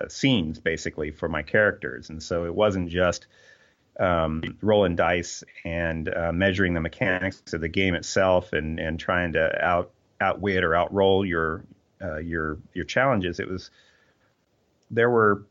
uh, 0.00 0.08
scenes 0.08 0.58
basically 0.58 1.10
for 1.10 1.28
my 1.28 1.42
characters, 1.42 2.10
and 2.10 2.22
so 2.22 2.44
it 2.44 2.54
wasn't 2.54 2.88
just 2.88 3.26
um, 3.98 4.42
rolling 4.60 4.96
dice 4.96 5.42
and 5.64 6.08
uh, 6.14 6.32
measuring 6.32 6.74
the 6.74 6.80
mechanics 6.80 7.52
of 7.52 7.60
the 7.60 7.68
game 7.68 7.94
itself 7.94 8.52
and 8.52 8.78
and 8.78 8.98
trying 8.98 9.32
to 9.32 9.64
out 9.64 9.90
outwit 10.20 10.64
or 10.64 10.70
outroll 10.70 11.26
your 11.26 11.64
uh, 12.02 12.18
your 12.18 12.58
your 12.74 12.84
challenges. 12.84 13.40
It 13.40 13.48
was 13.48 13.70
there 14.90 15.10
were 15.10 15.44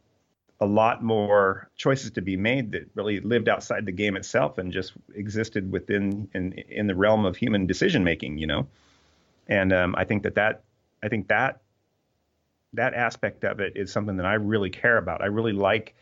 a 0.60 0.66
lot 0.66 1.04
more 1.04 1.70
choices 1.76 2.12
to 2.12 2.22
be 2.22 2.36
made 2.36 2.72
that 2.72 2.90
really 2.96 3.20
lived 3.20 3.48
outside 3.48 3.86
the 3.86 3.92
game 3.92 4.16
itself 4.18 4.58
and 4.58 4.74
just 4.74 4.94
existed 5.14 5.72
within 5.72 6.28
in 6.34 6.54
in 6.54 6.88
the 6.88 6.96
realm 6.96 7.26
of 7.26 7.36
human 7.36 7.68
decision 7.68 8.04
making, 8.04 8.38
you 8.38 8.48
know. 8.48 8.68
And 9.48 9.72
um, 9.72 9.96
I 9.98 10.04
think 10.04 10.24
that 10.24 10.36
that 10.36 10.64
I 11.04 11.10
think 11.10 11.28
that 11.28 11.62
that 12.78 12.94
aspect 12.94 13.44
of 13.44 13.60
it 13.60 13.74
is 13.76 13.92
something 13.92 14.18
that 14.18 14.26
I 14.26 14.36
really 14.36 14.70
care 14.70 14.98
about. 14.98 15.22
I 15.22 15.26
really 15.26 15.54
like 15.54 15.96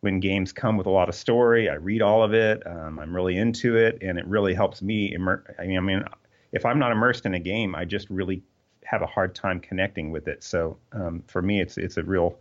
when 0.00 0.20
games 0.20 0.52
come 0.52 0.76
with 0.76 0.86
a 0.86 0.90
lot 0.90 1.08
of 1.08 1.14
story. 1.14 1.68
I 1.68 1.74
read 1.74 2.02
all 2.02 2.22
of 2.22 2.32
it. 2.32 2.64
Um, 2.66 2.98
I'm 2.98 3.14
really 3.14 3.36
into 3.36 3.76
it, 3.76 3.98
and 4.00 4.18
it 4.18 4.26
really 4.26 4.54
helps 4.54 4.80
me. 4.80 5.12
Immer- 5.12 5.56
I 5.58 5.66
mean, 5.66 5.78
I 5.78 5.80
mean, 5.80 6.04
if 6.52 6.64
I'm 6.64 6.78
not 6.78 6.92
immersed 6.92 7.26
in 7.26 7.34
a 7.34 7.40
game, 7.40 7.74
I 7.74 7.84
just 7.84 8.08
really 8.08 8.42
have 8.84 9.02
a 9.02 9.06
hard 9.06 9.34
time 9.34 9.60
connecting 9.60 10.10
with 10.10 10.28
it. 10.28 10.42
So 10.42 10.78
um, 10.92 11.22
for 11.26 11.42
me, 11.42 11.60
it's 11.60 11.76
it's 11.76 11.96
a 11.96 12.02
real 12.02 12.38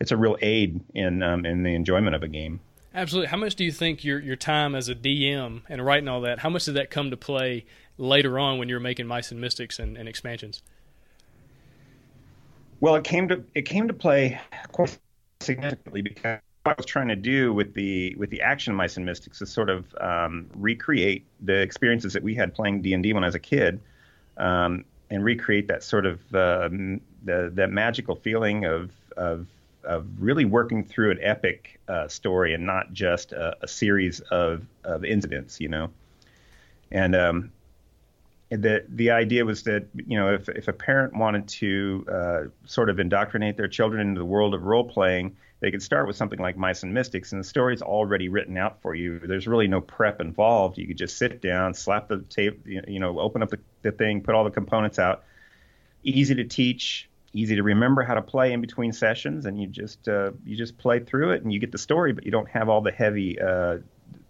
it's 0.00 0.10
a 0.10 0.16
real 0.16 0.36
aid 0.42 0.80
in 0.94 1.22
um, 1.22 1.46
in 1.46 1.62
the 1.62 1.74
enjoyment 1.74 2.14
of 2.14 2.22
a 2.22 2.28
game. 2.28 2.60
Absolutely. 2.94 3.28
How 3.28 3.36
much 3.36 3.54
do 3.54 3.64
you 3.64 3.72
think 3.72 4.04
your 4.04 4.18
your 4.18 4.36
time 4.36 4.74
as 4.74 4.88
a 4.88 4.94
DM 4.94 5.62
and 5.68 5.84
writing 5.84 6.08
all 6.08 6.20
that? 6.22 6.40
How 6.40 6.50
much 6.50 6.64
did 6.64 6.74
that 6.74 6.90
come 6.90 7.10
to 7.10 7.16
play 7.16 7.64
later 7.96 8.38
on 8.38 8.58
when 8.58 8.68
you 8.68 8.74
were 8.74 8.80
making 8.80 9.06
Mice 9.06 9.30
and 9.30 9.40
Mystics 9.40 9.78
and, 9.78 9.96
and 9.96 10.08
expansions? 10.08 10.62
Well, 12.80 12.94
it 12.96 13.04
came 13.04 13.28
to 13.28 13.44
it 13.54 13.62
came 13.62 13.88
to 13.88 13.94
play 13.94 14.40
quite 14.72 14.98
significantly 15.40 16.02
because 16.02 16.40
what 16.62 16.72
I 16.72 16.74
was 16.76 16.86
trying 16.86 17.08
to 17.08 17.16
do 17.16 17.52
with 17.52 17.74
the 17.74 18.14
with 18.16 18.30
the 18.30 18.42
action 18.42 18.74
Mice 18.74 18.96
and 18.96 19.04
Mystics 19.04 19.42
is 19.42 19.50
sort 19.50 19.70
of 19.70 19.86
um, 20.00 20.46
recreate 20.54 21.26
the 21.40 21.60
experiences 21.60 22.12
that 22.12 22.22
we 22.22 22.34
had 22.34 22.54
playing 22.54 22.82
D 22.82 22.94
and 22.94 23.02
D 23.02 23.12
when 23.12 23.24
I 23.24 23.26
was 23.26 23.34
a 23.34 23.40
kid, 23.40 23.80
um, 24.36 24.84
and 25.10 25.24
recreate 25.24 25.68
that 25.68 25.82
sort 25.82 26.06
of 26.06 26.20
uh, 26.34 26.68
the 27.24 27.50
that 27.54 27.70
magical 27.70 28.14
feeling 28.14 28.64
of 28.64 28.92
of 29.16 29.46
of 29.84 30.06
really 30.18 30.44
working 30.44 30.84
through 30.84 31.10
an 31.10 31.18
epic 31.22 31.80
uh, 31.88 32.06
story 32.08 32.52
and 32.52 32.66
not 32.66 32.92
just 32.92 33.32
a, 33.32 33.56
a, 33.62 33.68
series 33.68 34.20
of, 34.20 34.66
of 34.84 35.04
incidents, 35.04 35.60
you 35.60 35.68
know. 35.68 35.88
And 36.90 37.14
um, 37.14 37.52
the 38.50 38.84
the 38.88 39.10
idea 39.10 39.44
was 39.44 39.64
that 39.64 39.86
you 39.94 40.18
know 40.18 40.32
if 40.32 40.48
if 40.48 40.68
a 40.68 40.72
parent 40.72 41.14
wanted 41.14 41.48
to 41.48 42.06
uh, 42.10 42.40
sort 42.64 42.88
of 42.88 42.98
indoctrinate 42.98 43.56
their 43.56 43.68
children 43.68 44.08
into 44.08 44.18
the 44.18 44.24
world 44.24 44.54
of 44.54 44.62
role 44.62 44.84
playing, 44.84 45.36
they 45.60 45.70
could 45.70 45.82
start 45.82 46.06
with 46.06 46.16
something 46.16 46.38
like 46.38 46.56
Mice 46.56 46.82
and 46.82 46.94
Mystics, 46.94 47.32
and 47.32 47.40
the 47.40 47.46
story's 47.46 47.82
already 47.82 48.28
written 48.28 48.56
out 48.56 48.80
for 48.80 48.94
you. 48.94 49.18
There's 49.18 49.46
really 49.46 49.68
no 49.68 49.80
prep 49.80 50.20
involved. 50.20 50.78
You 50.78 50.86
could 50.86 50.96
just 50.96 51.18
sit 51.18 51.42
down, 51.42 51.74
slap 51.74 52.08
the 52.08 52.18
tape, 52.20 52.66
you 52.66 53.00
know, 53.00 53.20
open 53.20 53.42
up 53.42 53.50
the, 53.50 53.58
the 53.82 53.92
thing, 53.92 54.22
put 54.22 54.34
all 54.34 54.44
the 54.44 54.50
components 54.50 54.98
out. 54.98 55.24
Easy 56.02 56.34
to 56.36 56.44
teach, 56.44 57.10
easy 57.34 57.56
to 57.56 57.62
remember 57.62 58.02
how 58.02 58.14
to 58.14 58.22
play 58.22 58.52
in 58.52 58.62
between 58.62 58.92
sessions, 58.92 59.44
and 59.44 59.60
you 59.60 59.66
just 59.66 60.08
uh, 60.08 60.30
you 60.46 60.56
just 60.56 60.78
play 60.78 61.00
through 61.00 61.32
it 61.32 61.42
and 61.42 61.52
you 61.52 61.58
get 61.58 61.72
the 61.72 61.78
story, 61.78 62.14
but 62.14 62.24
you 62.24 62.30
don't 62.30 62.48
have 62.48 62.70
all 62.70 62.80
the 62.80 62.92
heavy 62.92 63.38
uh, 63.38 63.78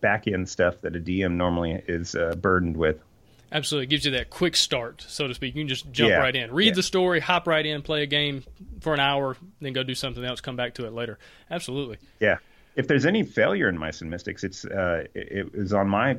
back 0.00 0.26
end 0.26 0.48
stuff 0.48 0.80
that 0.80 0.96
a 0.96 1.00
DM 1.00 1.34
normally 1.34 1.82
is 1.86 2.16
uh, 2.16 2.34
burdened 2.40 2.76
with. 2.76 3.00
Absolutely, 3.50 3.84
it 3.84 3.90
gives 3.90 4.04
you 4.04 4.10
that 4.12 4.28
quick 4.30 4.54
start, 4.56 5.04
so 5.08 5.26
to 5.26 5.34
speak. 5.34 5.54
You 5.54 5.62
can 5.62 5.68
just 5.68 5.90
jump 5.90 6.10
Yeah. 6.10 6.18
right 6.18 6.36
in, 6.36 6.52
read 6.52 6.68
Yeah. 6.68 6.72
the 6.74 6.82
story, 6.82 7.20
hop 7.20 7.46
right 7.46 7.64
in, 7.64 7.80
play 7.82 8.02
a 8.02 8.06
game 8.06 8.44
for 8.80 8.92
an 8.92 9.00
hour, 9.00 9.36
then 9.60 9.72
go 9.72 9.82
do 9.82 9.94
something 9.94 10.22
else, 10.24 10.40
come 10.40 10.56
back 10.56 10.74
to 10.74 10.86
it 10.86 10.92
later. 10.92 11.18
Absolutely. 11.50 11.96
Yeah. 12.20 12.38
If 12.76 12.86
there's 12.88 13.06
any 13.06 13.22
failure 13.22 13.68
in 13.68 13.78
Mice 13.78 14.02
and 14.02 14.10
Mystics, 14.10 14.44
it's 14.44 14.64
uh, 14.64 15.06
it, 15.14 15.28
it 15.54 15.54
was 15.58 15.72
on 15.72 15.88
my 15.88 16.18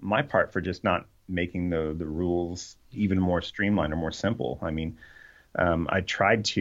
my 0.00 0.22
part 0.22 0.52
for 0.52 0.60
just 0.60 0.84
not 0.84 1.06
making 1.28 1.70
the 1.70 1.94
the 1.98 2.06
rules 2.06 2.76
even 2.92 3.18
more 3.18 3.40
streamlined 3.42 3.92
or 3.92 3.96
more 3.96 4.12
simple. 4.12 4.58
I 4.62 4.70
mean, 4.70 4.98
um, 5.58 5.88
I 5.90 6.02
tried 6.02 6.44
to 6.46 6.60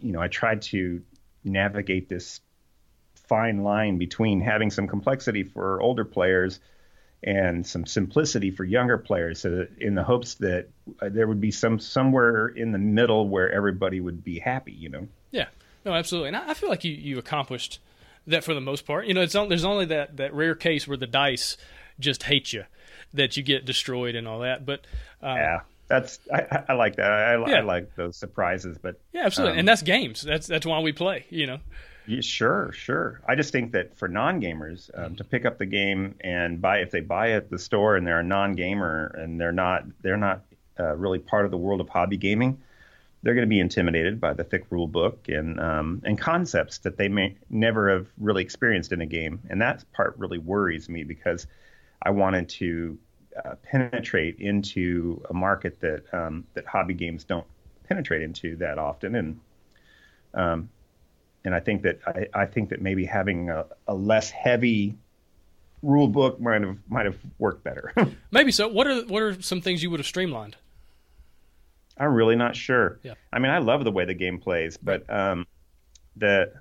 you 0.00 0.12
know 0.12 0.20
I 0.20 0.28
tried 0.28 0.62
to 0.62 1.02
navigate 1.42 2.08
this 2.08 2.40
fine 3.14 3.62
line 3.64 3.98
between 3.98 4.40
having 4.40 4.70
some 4.70 4.86
complexity 4.86 5.42
for 5.42 5.80
older 5.80 6.04
players 6.04 6.60
and 7.22 7.66
some 7.66 7.84
simplicity 7.86 8.50
for 8.50 8.64
younger 8.64 8.96
players, 8.98 9.40
so 9.40 9.50
that 9.50 9.70
in 9.80 9.94
the 9.94 10.04
hopes 10.04 10.34
that 10.36 10.68
uh, 11.02 11.08
there 11.08 11.26
would 11.26 11.40
be 11.40 11.50
some 11.50 11.78
somewhere 11.78 12.48
in 12.48 12.72
the 12.72 12.78
middle 12.78 13.28
where 13.28 13.50
everybody 13.50 14.00
would 14.00 14.22
be 14.22 14.38
happy. 14.38 14.72
You 14.72 14.88
know. 14.88 15.08
Yeah, 15.30 15.46
no, 15.84 15.92
absolutely, 15.94 16.28
and 16.28 16.36
I, 16.36 16.50
I 16.50 16.54
feel 16.54 16.68
like 16.68 16.84
you, 16.84 16.92
you 16.92 17.18
accomplished 17.18 17.80
that 18.26 18.44
for 18.44 18.54
the 18.54 18.60
most 18.60 18.86
part. 18.86 19.06
You 19.06 19.14
know, 19.14 19.22
it's 19.22 19.34
on, 19.34 19.48
there's 19.48 19.64
only 19.64 19.86
that 19.86 20.16
that 20.18 20.32
rare 20.34 20.54
case 20.54 20.86
where 20.86 20.96
the 20.96 21.06
dice 21.06 21.56
just 21.98 22.22
hate 22.22 22.52
you, 22.52 22.64
that 23.14 23.36
you 23.36 23.42
get 23.42 23.64
destroyed 23.64 24.14
and 24.14 24.28
all 24.28 24.40
that. 24.40 24.64
But 24.64 24.86
um, 25.22 25.36
Yeah, 25.36 25.60
that's 25.88 26.20
I, 26.32 26.62
I- 26.68 26.72
like 26.74 26.96
that. 26.96 27.10
I, 27.10 27.34
I, 27.34 27.48
Yeah. 27.48 27.56
I 27.56 27.60
like 27.62 27.96
those 27.96 28.16
surprises, 28.16 28.78
but 28.80 29.00
yeah, 29.12 29.22
absolutely, 29.24 29.54
um, 29.54 29.58
and 29.60 29.68
that's 29.68 29.82
games. 29.82 30.22
That's 30.22 30.46
that's 30.46 30.64
why 30.66 30.78
we 30.80 30.92
play. 30.92 31.26
You 31.30 31.46
know, 31.48 31.58
yeah, 32.08 32.22
sure, 32.22 32.72
sure. 32.72 33.20
I 33.28 33.34
just 33.34 33.52
think 33.52 33.72
that 33.72 33.96
for 33.98 34.08
non-gamers 34.08 34.90
um, 34.94 35.16
to 35.16 35.24
pick 35.24 35.44
up 35.44 35.58
the 35.58 35.66
game 35.66 36.14
and 36.22 36.60
buy 36.60 36.78
if 36.78 36.90
they 36.90 37.00
buy 37.00 37.28
it 37.28 37.36
at 37.36 37.50
the 37.50 37.58
store 37.58 37.96
and 37.96 38.06
they're 38.06 38.20
a 38.20 38.24
non-gamer 38.24 39.14
and 39.18 39.38
they're 39.38 39.52
not 39.52 39.84
they're 40.00 40.16
not 40.16 40.42
uh, 40.80 40.96
really 40.96 41.18
part 41.18 41.44
of 41.44 41.50
the 41.50 41.58
world 41.58 41.80
of 41.80 41.88
hobby 41.88 42.16
gaming, 42.16 42.62
they're 43.22 43.34
going 43.34 43.46
to 43.46 43.48
be 43.48 43.60
intimidated 43.60 44.20
by 44.20 44.32
the 44.32 44.44
thick 44.44 44.64
rule 44.70 44.86
book 44.86 45.28
and 45.28 45.60
um, 45.60 46.00
and 46.04 46.18
concepts 46.18 46.78
that 46.78 46.96
they 46.96 47.08
may 47.08 47.36
never 47.50 47.90
have 47.90 48.06
really 48.16 48.42
experienced 48.42 48.92
in 48.92 49.02
a 49.02 49.06
game, 49.06 49.40
and 49.50 49.60
that 49.60 49.84
part 49.92 50.14
really 50.16 50.38
worries 50.38 50.88
me 50.88 51.04
because 51.04 51.46
I 52.02 52.10
wanted 52.10 52.48
to 52.50 52.98
uh, 53.44 53.56
penetrate 53.62 54.38
into 54.38 55.22
a 55.28 55.34
market 55.34 55.80
that 55.80 56.04
um, 56.14 56.44
that 56.54 56.64
hobby 56.64 56.94
games 56.94 57.24
don't 57.24 57.46
penetrate 57.86 58.22
into 58.22 58.56
that 58.56 58.78
often, 58.78 59.14
and 59.14 59.40
um, 60.32 60.68
and 61.48 61.54
I 61.54 61.60
think 61.60 61.80
that 61.82 62.00
I, 62.06 62.42
I 62.42 62.44
think 62.44 62.68
that 62.68 62.82
maybe 62.82 63.06
having 63.06 63.48
a, 63.48 63.64
a 63.86 63.94
less 63.94 64.28
heavy 64.28 64.94
rule 65.82 66.06
book 66.06 66.38
might 66.38 66.60
have 66.60 66.76
might 66.88 67.06
have 67.06 67.16
worked 67.38 67.64
better. 67.64 67.94
maybe 68.30 68.52
so. 68.52 68.68
What 68.68 68.86
are 68.86 69.00
what 69.06 69.22
are 69.22 69.40
some 69.40 69.62
things 69.62 69.82
you 69.82 69.88
would 69.90 69.98
have 69.98 70.06
streamlined? 70.06 70.56
I'm 71.96 72.12
really 72.12 72.36
not 72.36 72.54
sure. 72.54 73.00
Yeah. 73.02 73.14
I 73.32 73.38
mean, 73.38 73.50
I 73.50 73.58
love 73.58 73.82
the 73.82 73.90
way 73.90 74.04
the 74.04 74.12
game 74.12 74.38
plays, 74.40 74.76
but 74.76 75.08
um, 75.10 75.46
the 76.16 76.52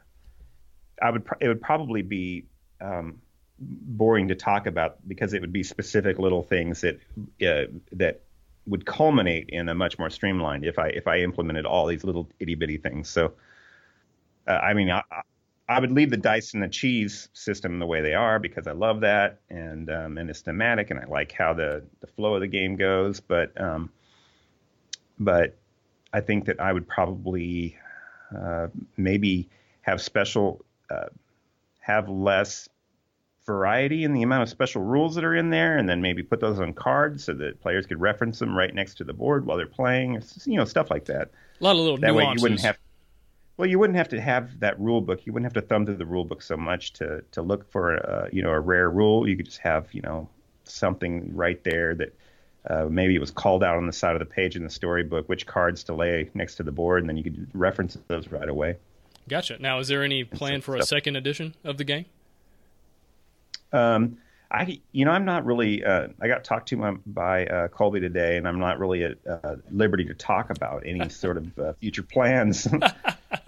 I 1.01 1.11
would 1.11 1.27
it 1.41 1.49
would 1.49 1.61
probably 1.61 2.01
be 2.01 2.45
um, 2.79 3.19
boring 3.59 4.29
to 4.29 4.35
talk 4.35 4.67
about 4.67 5.05
because 5.05 5.33
it 5.33 5.41
would 5.41 5.51
be 5.51 5.63
specific 5.63 6.17
little 6.17 6.43
things 6.43 6.79
that 6.79 6.95
uh, 7.45 7.69
that 7.91 8.21
would 8.65 8.85
culminate 8.85 9.49
in 9.49 9.67
a 9.67 9.75
much 9.75 9.99
more 9.99 10.09
streamlined 10.09 10.63
if 10.63 10.79
I 10.79 10.87
if 10.87 11.07
I 11.07 11.19
implemented 11.19 11.65
all 11.65 11.87
these 11.87 12.05
little 12.05 12.29
itty 12.39 12.55
bitty 12.55 12.77
things. 12.77 13.09
So, 13.09 13.33
uh, 14.47 14.51
I 14.51 14.73
mean, 14.73 14.89
I, 14.89 15.03
I- 15.69 15.79
would 15.79 15.91
leave 15.91 16.09
the 16.09 16.17
dice 16.17 16.53
and 16.53 16.63
the 16.63 16.67
cheese 16.69 17.29
system 17.33 17.79
the 17.79 17.85
way 17.85 18.01
they 18.01 18.13
are 18.13 18.39
because 18.39 18.67
I 18.67 18.71
love 18.71 19.01
that 19.01 19.41
and 19.49 19.89
um, 19.89 20.17
and 20.17 20.29
it's 20.29 20.41
thematic 20.41 20.91
and 20.91 20.99
I 20.99 21.05
like 21.05 21.31
how 21.31 21.53
the 21.53 21.83
the 21.99 22.07
flow 22.07 22.35
of 22.35 22.41
the 22.41 22.47
game 22.47 22.75
goes. 22.77 23.19
But 23.19 23.59
um, 23.59 23.89
but 25.19 25.57
I 26.13 26.21
think 26.21 26.45
that 26.45 26.59
I 26.59 26.71
would 26.71 26.87
probably 26.87 27.77
uh, 28.35 28.67
maybe 28.95 29.49
have 29.81 30.01
special 30.01 30.63
uh, 30.89 31.07
have 31.79 32.09
less 32.09 32.69
variety 33.45 34.03
in 34.03 34.13
the 34.13 34.21
amount 34.21 34.43
of 34.43 34.49
special 34.49 34.83
rules 34.83 35.15
that 35.15 35.23
are 35.23 35.35
in 35.35 35.49
there, 35.49 35.77
and 35.77 35.87
then 35.87 36.01
maybe 36.01 36.21
put 36.21 36.39
those 36.39 36.59
on 36.59 36.73
cards 36.73 37.23
so 37.23 37.33
that 37.33 37.59
players 37.61 37.85
could 37.85 37.99
reference 37.99 38.39
them 38.39 38.55
right 38.55 38.75
next 38.75 38.95
to 38.95 39.03
the 39.03 39.13
board 39.13 39.45
while 39.45 39.57
they're 39.57 39.65
playing. 39.65 40.21
You 40.45 40.57
know, 40.57 40.65
stuff 40.65 40.91
like 40.91 41.05
that. 41.05 41.31
A 41.59 41.63
lot 41.63 41.71
of 41.71 41.77
little 41.77 41.97
That 41.97 42.13
way, 42.13 42.29
you 42.35 42.41
wouldn't 42.41 42.61
have. 42.61 42.77
Well, 43.57 43.67
you 43.67 43.79
wouldn't 43.79 43.97
have 43.97 44.09
to 44.09 44.21
have 44.21 44.59
that 44.59 44.79
rule 44.79 45.01
book. 45.01 45.25
You 45.25 45.33
wouldn't 45.33 45.51
have 45.51 45.61
to 45.61 45.67
thumb 45.67 45.85
through 45.85 45.97
the 45.97 46.05
rule 46.05 46.23
book 46.23 46.41
so 46.41 46.55
much 46.55 46.93
to 46.93 47.23
to 47.31 47.41
look 47.41 47.69
for 47.71 47.95
a 47.95 48.29
you 48.31 48.43
know 48.43 48.51
a 48.51 48.59
rare 48.59 48.89
rule. 48.89 49.27
You 49.27 49.35
could 49.35 49.45
just 49.45 49.59
have 49.59 49.87
you 49.93 50.01
know 50.01 50.29
something 50.63 51.35
right 51.35 51.63
there 51.63 51.95
that 51.95 52.15
uh, 52.69 52.85
maybe 52.89 53.15
it 53.15 53.19
was 53.19 53.31
called 53.31 53.63
out 53.63 53.77
on 53.77 53.87
the 53.87 53.93
side 53.93 54.13
of 54.13 54.19
the 54.19 54.25
page 54.25 54.55
in 54.55 54.63
the 54.63 54.69
storybook 54.69 55.27
which 55.27 55.45
cards 55.47 55.83
to 55.85 55.93
lay 55.93 56.29
next 56.33 56.55
to 56.55 56.63
the 56.63 56.71
board, 56.71 57.01
and 57.01 57.09
then 57.09 57.17
you 57.17 57.23
could 57.23 57.47
reference 57.53 57.97
those 58.07 58.27
right 58.27 58.47
away. 58.47 58.77
Gotcha. 59.27 59.57
Now, 59.59 59.79
is 59.79 59.87
there 59.87 60.03
any 60.03 60.23
plan 60.23 60.61
for 60.61 60.75
a 60.75 60.83
second 60.83 61.15
edition 61.15 61.55
of 61.63 61.77
the 61.77 61.83
game? 61.83 62.05
Um, 63.73 64.17
I, 64.49 64.79
you 64.93 65.03
know, 65.03 65.11
I'm 65.11 65.25
not 65.25 65.45
really. 65.45 65.83
Uh, 65.83 66.09
I 66.21 66.27
got 66.27 66.43
talked 66.43 66.69
to 66.69 66.77
my, 66.77 66.91
by 67.05 67.45
uh, 67.47 67.67
Colby 67.69 67.99
today, 67.99 68.37
and 68.37 68.47
I'm 68.47 68.59
not 68.59 68.79
really 68.79 69.03
at 69.03 69.17
uh, 69.27 69.55
liberty 69.71 70.05
to 70.05 70.13
talk 70.13 70.51
about 70.51 70.83
any 70.85 71.09
sort 71.09 71.37
of 71.37 71.59
uh, 71.59 71.73
future 71.73 72.03
plans. 72.03 72.67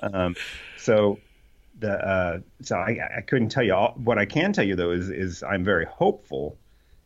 um, 0.01 0.35
so, 0.77 1.19
the 1.79 1.91
uh, 1.91 2.39
so 2.61 2.75
I, 2.75 2.99
I 3.17 3.21
couldn't 3.21 3.49
tell 3.49 3.63
you 3.63 3.73
all. 3.73 3.93
What 4.03 4.17
I 4.17 4.25
can 4.25 4.53
tell 4.53 4.65
you 4.65 4.75
though 4.75 4.91
is 4.91 5.09
is 5.09 5.43
I'm 5.43 5.63
very 5.63 5.85
hopeful, 5.85 6.57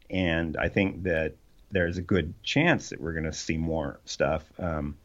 and 0.10 0.58
I 0.58 0.70
think 0.70 1.04
that 1.04 1.34
there's 1.72 1.98
a 1.98 2.02
good 2.02 2.34
chance 2.44 2.90
that 2.90 3.02
we're 3.02 3.14
going 3.14 3.26
to 3.26 3.34
see 3.34 3.58
more 3.58 4.00
stuff. 4.06 4.44
Um, 4.60 4.98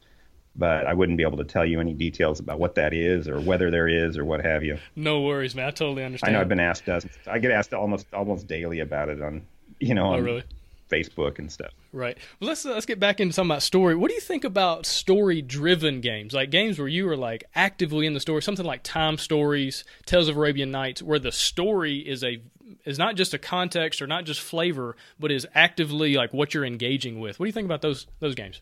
but 0.54 0.87
I 0.87 0.92
wouldn't 0.92 1.16
be 1.16 1.22
able 1.22 1.38
to 1.38 1.44
tell 1.44 1.64
you 1.64 1.80
any 1.80 1.94
details 1.94 2.40
about 2.40 2.58
what 2.58 2.75
that 2.75 2.92
is 2.92 3.28
or 3.28 3.40
whether 3.40 3.70
there 3.70 3.87
is 3.87 4.18
or 4.18 4.25
what 4.25 4.44
have 4.44 4.64
you. 4.64 4.78
No 4.96 5.20
worries, 5.22 5.54
man. 5.54 5.68
I 5.68 5.70
totally 5.70 6.04
understand. 6.04 6.34
I 6.34 6.37
know 6.37 6.40
I've 6.40 6.48
been 6.48 6.58
asked 6.60 6.84
dozens. 6.84 7.14
I 7.26 7.38
get 7.38 7.52
asked 7.52 7.72
almost 7.72 8.06
almost 8.12 8.46
daily 8.48 8.80
about 8.80 9.08
it 9.08 9.22
on 9.22 9.46
you 9.78 9.94
know 9.94 10.14
Oh, 10.14 10.18
really? 10.18 10.42
Facebook 10.88 11.38
and 11.38 11.50
stuff. 11.50 11.73
Right. 11.92 12.16
Well, 12.40 12.49
let's 12.49 12.64
let's 12.64 12.87
get 12.87 13.00
back 13.00 13.21
into 13.21 13.33
something 13.33 13.50
about 13.50 13.62
story. 13.62 13.95
What 13.95 14.09
do 14.09 14.14
you 14.14 14.21
think 14.21 14.45
about 14.45 14.87
story-driven 14.87 16.00
games, 16.00 16.35
like 16.35 16.50
games 16.50 16.78
where 16.78 16.88
you 16.88 17.09
are 17.09 17.16
like 17.16 17.45
actively 17.54 18.07
in 18.07 18.14
the 18.14 18.21
story, 18.21 18.42
something 18.42 18.66
like 18.66 18.83
Time 18.83 19.18
Stories, 19.18 19.85
Tales 20.07 20.28
of 20.28 20.37
Arabian 20.37 20.71
Nights, 20.71 21.02
where 21.02 21.18
the 21.18 21.33
story 21.33 21.99
is 21.99 22.23
a 22.25 22.40
is 22.85 22.99
not 22.99 23.16
just 23.16 23.33
a 23.35 23.38
context 23.38 24.02
or 24.02 24.07
not 24.07 24.25
just 24.25 24.40
flavor, 24.40 24.97
but 25.18 25.30
is 25.30 25.47
actively 25.54 26.14
like 26.14 26.33
what 26.33 26.54
you're 26.54 26.64
engaging 26.64 27.21
with. 27.21 27.38
What 27.38 27.47
do 27.47 27.49
you 27.49 27.52
think 27.52 27.66
about 27.66 27.83
those 27.83 28.07
those 28.21 28.35
games? 28.35 28.61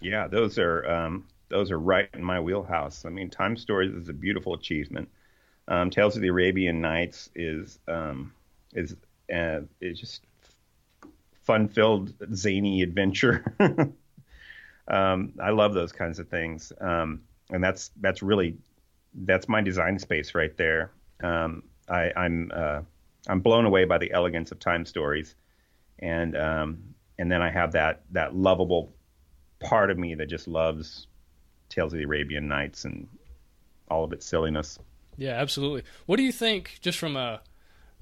Yeah, 0.00 0.26
those 0.26 0.58
are 0.58 0.88
um, 0.90 1.26
those 1.48 1.70
are 1.70 1.78
right 1.78 2.08
in 2.14 2.24
my 2.24 2.40
wheelhouse. 2.40 3.04
I 3.04 3.08
mean, 3.08 3.30
Time 3.30 3.56
Stories 3.56 3.94
is 3.94 4.08
a 4.08 4.12
beautiful 4.12 4.54
achievement. 4.54 5.08
Um, 5.68 5.90
Tales 5.90 6.16
of 6.16 6.22
the 6.22 6.28
Arabian 6.28 6.80
Nights 6.80 7.30
is 7.36 7.78
um, 7.86 8.32
is 8.74 8.96
uh, 9.32 9.60
is 9.80 10.00
just 10.00 10.22
fun-filled, 11.42 12.14
zany 12.34 12.82
adventure. 12.82 13.44
um, 14.88 15.32
I 15.42 15.50
love 15.50 15.74
those 15.74 15.92
kinds 15.92 16.18
of 16.18 16.28
things, 16.28 16.72
um, 16.80 17.22
and 17.50 17.62
that's 17.62 17.90
that's 18.00 18.22
really 18.22 18.56
that's 19.14 19.48
my 19.48 19.60
design 19.60 19.98
space 19.98 20.34
right 20.34 20.56
there. 20.56 20.92
Um, 21.22 21.64
I, 21.88 22.10
I'm 22.16 22.50
uh, 22.54 22.80
I'm 23.28 23.40
blown 23.40 23.64
away 23.64 23.84
by 23.84 23.98
the 23.98 24.12
elegance 24.12 24.52
of 24.52 24.58
Time 24.58 24.84
Stories, 24.84 25.34
and 25.98 26.36
um, 26.36 26.94
and 27.18 27.30
then 27.30 27.42
I 27.42 27.50
have 27.50 27.72
that 27.72 28.02
that 28.10 28.34
lovable 28.34 28.94
part 29.60 29.90
of 29.90 29.98
me 29.98 30.14
that 30.14 30.26
just 30.26 30.48
loves 30.48 31.06
Tales 31.68 31.92
of 31.92 31.98
the 31.98 32.04
Arabian 32.04 32.48
Nights 32.48 32.84
and 32.84 33.08
all 33.88 34.04
of 34.04 34.12
its 34.12 34.26
silliness. 34.26 34.78
Yeah, 35.16 35.32
absolutely. 35.32 35.84
What 36.06 36.16
do 36.16 36.22
you 36.22 36.32
think, 36.32 36.78
just 36.80 36.98
from 36.98 37.16
a 37.16 37.42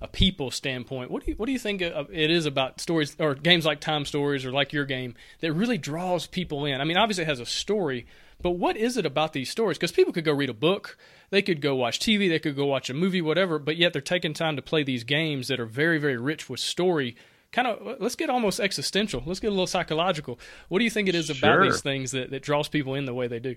a 0.00 0.08
people 0.08 0.50
standpoint, 0.50 1.10
what 1.10 1.24
do 1.24 1.30
you 1.30 1.36
what 1.36 1.46
do 1.46 1.52
you 1.52 1.58
think 1.58 1.82
it 1.82 2.30
is 2.30 2.46
about 2.46 2.80
stories 2.80 3.14
or 3.18 3.34
games 3.34 3.66
like 3.66 3.80
Time 3.80 4.04
Stories 4.04 4.44
or 4.46 4.52
like 4.52 4.72
your 4.72 4.84
game 4.86 5.14
that 5.40 5.52
really 5.52 5.78
draws 5.78 6.26
people 6.26 6.64
in? 6.64 6.80
I 6.80 6.84
mean, 6.84 6.96
obviously 6.96 7.24
it 7.24 7.28
has 7.28 7.40
a 7.40 7.46
story, 7.46 8.06
but 8.40 8.52
what 8.52 8.76
is 8.76 8.96
it 8.96 9.04
about 9.04 9.32
these 9.34 9.50
stories? 9.50 9.76
Because 9.76 9.92
people 9.92 10.12
could 10.12 10.24
go 10.24 10.32
read 10.32 10.48
a 10.48 10.54
book, 10.54 10.96
they 11.28 11.42
could 11.42 11.60
go 11.60 11.74
watch 11.74 11.98
TV, 11.98 12.28
they 12.28 12.38
could 12.38 12.56
go 12.56 12.64
watch 12.64 12.88
a 12.88 12.94
movie, 12.94 13.20
whatever, 13.20 13.58
but 13.58 13.76
yet 13.76 13.92
they're 13.92 14.00
taking 14.00 14.32
time 14.32 14.56
to 14.56 14.62
play 14.62 14.82
these 14.82 15.04
games 15.04 15.48
that 15.48 15.60
are 15.60 15.66
very 15.66 15.98
very 15.98 16.16
rich 16.16 16.48
with 16.48 16.60
story. 16.60 17.14
Kind 17.52 17.66
of, 17.66 18.00
let's 18.00 18.14
get 18.14 18.30
almost 18.30 18.60
existential. 18.60 19.24
Let's 19.26 19.40
get 19.40 19.48
a 19.48 19.50
little 19.50 19.66
psychological. 19.66 20.38
What 20.68 20.78
do 20.78 20.84
you 20.84 20.90
think 20.90 21.08
it 21.08 21.16
is 21.16 21.30
about 21.30 21.56
Sure. 21.56 21.64
these 21.64 21.80
things 21.82 22.12
that, 22.12 22.30
that 22.30 22.42
draws 22.42 22.68
people 22.68 22.94
in 22.94 23.06
the 23.06 23.12
way 23.12 23.26
they 23.26 23.40
do? 23.40 23.56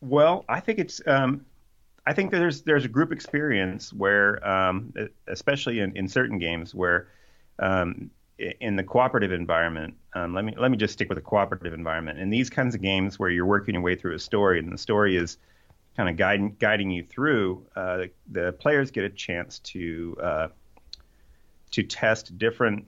Well, 0.00 0.44
I 0.48 0.60
think 0.60 0.78
it's 0.78 1.00
um, 1.06 1.44
I 2.06 2.12
think 2.12 2.30
there's 2.30 2.62
there's 2.62 2.84
a 2.84 2.88
group 2.88 3.12
experience 3.12 3.92
where, 3.92 4.46
um, 4.46 4.92
especially 5.26 5.80
in, 5.80 5.96
in 5.96 6.08
certain 6.08 6.38
games, 6.38 6.74
where 6.74 7.08
um, 7.58 8.10
in 8.38 8.76
the 8.76 8.82
cooperative 8.82 9.32
environment, 9.32 9.94
um, 10.14 10.34
let 10.34 10.44
me 10.44 10.54
let 10.58 10.70
me 10.70 10.76
just 10.76 10.92
stick 10.92 11.08
with 11.08 11.16
the 11.16 11.22
cooperative 11.22 11.72
environment. 11.72 12.18
In 12.18 12.30
these 12.30 12.50
kinds 12.50 12.74
of 12.74 12.82
games 12.82 13.18
where 13.18 13.30
you're 13.30 13.46
working 13.46 13.74
your 13.74 13.82
way 13.82 13.96
through 13.96 14.14
a 14.14 14.18
story 14.18 14.58
and 14.58 14.72
the 14.72 14.78
story 14.78 15.16
is 15.16 15.38
kind 15.96 16.08
of 16.08 16.16
guiding 16.16 16.56
guiding 16.58 16.90
you 16.90 17.04
through, 17.04 17.64
uh, 17.76 17.96
the, 17.96 18.10
the 18.32 18.52
players 18.52 18.90
get 18.90 19.04
a 19.04 19.10
chance 19.10 19.60
to 19.60 20.16
uh, 20.20 20.48
to 21.70 21.82
test 21.82 22.36
different 22.36 22.86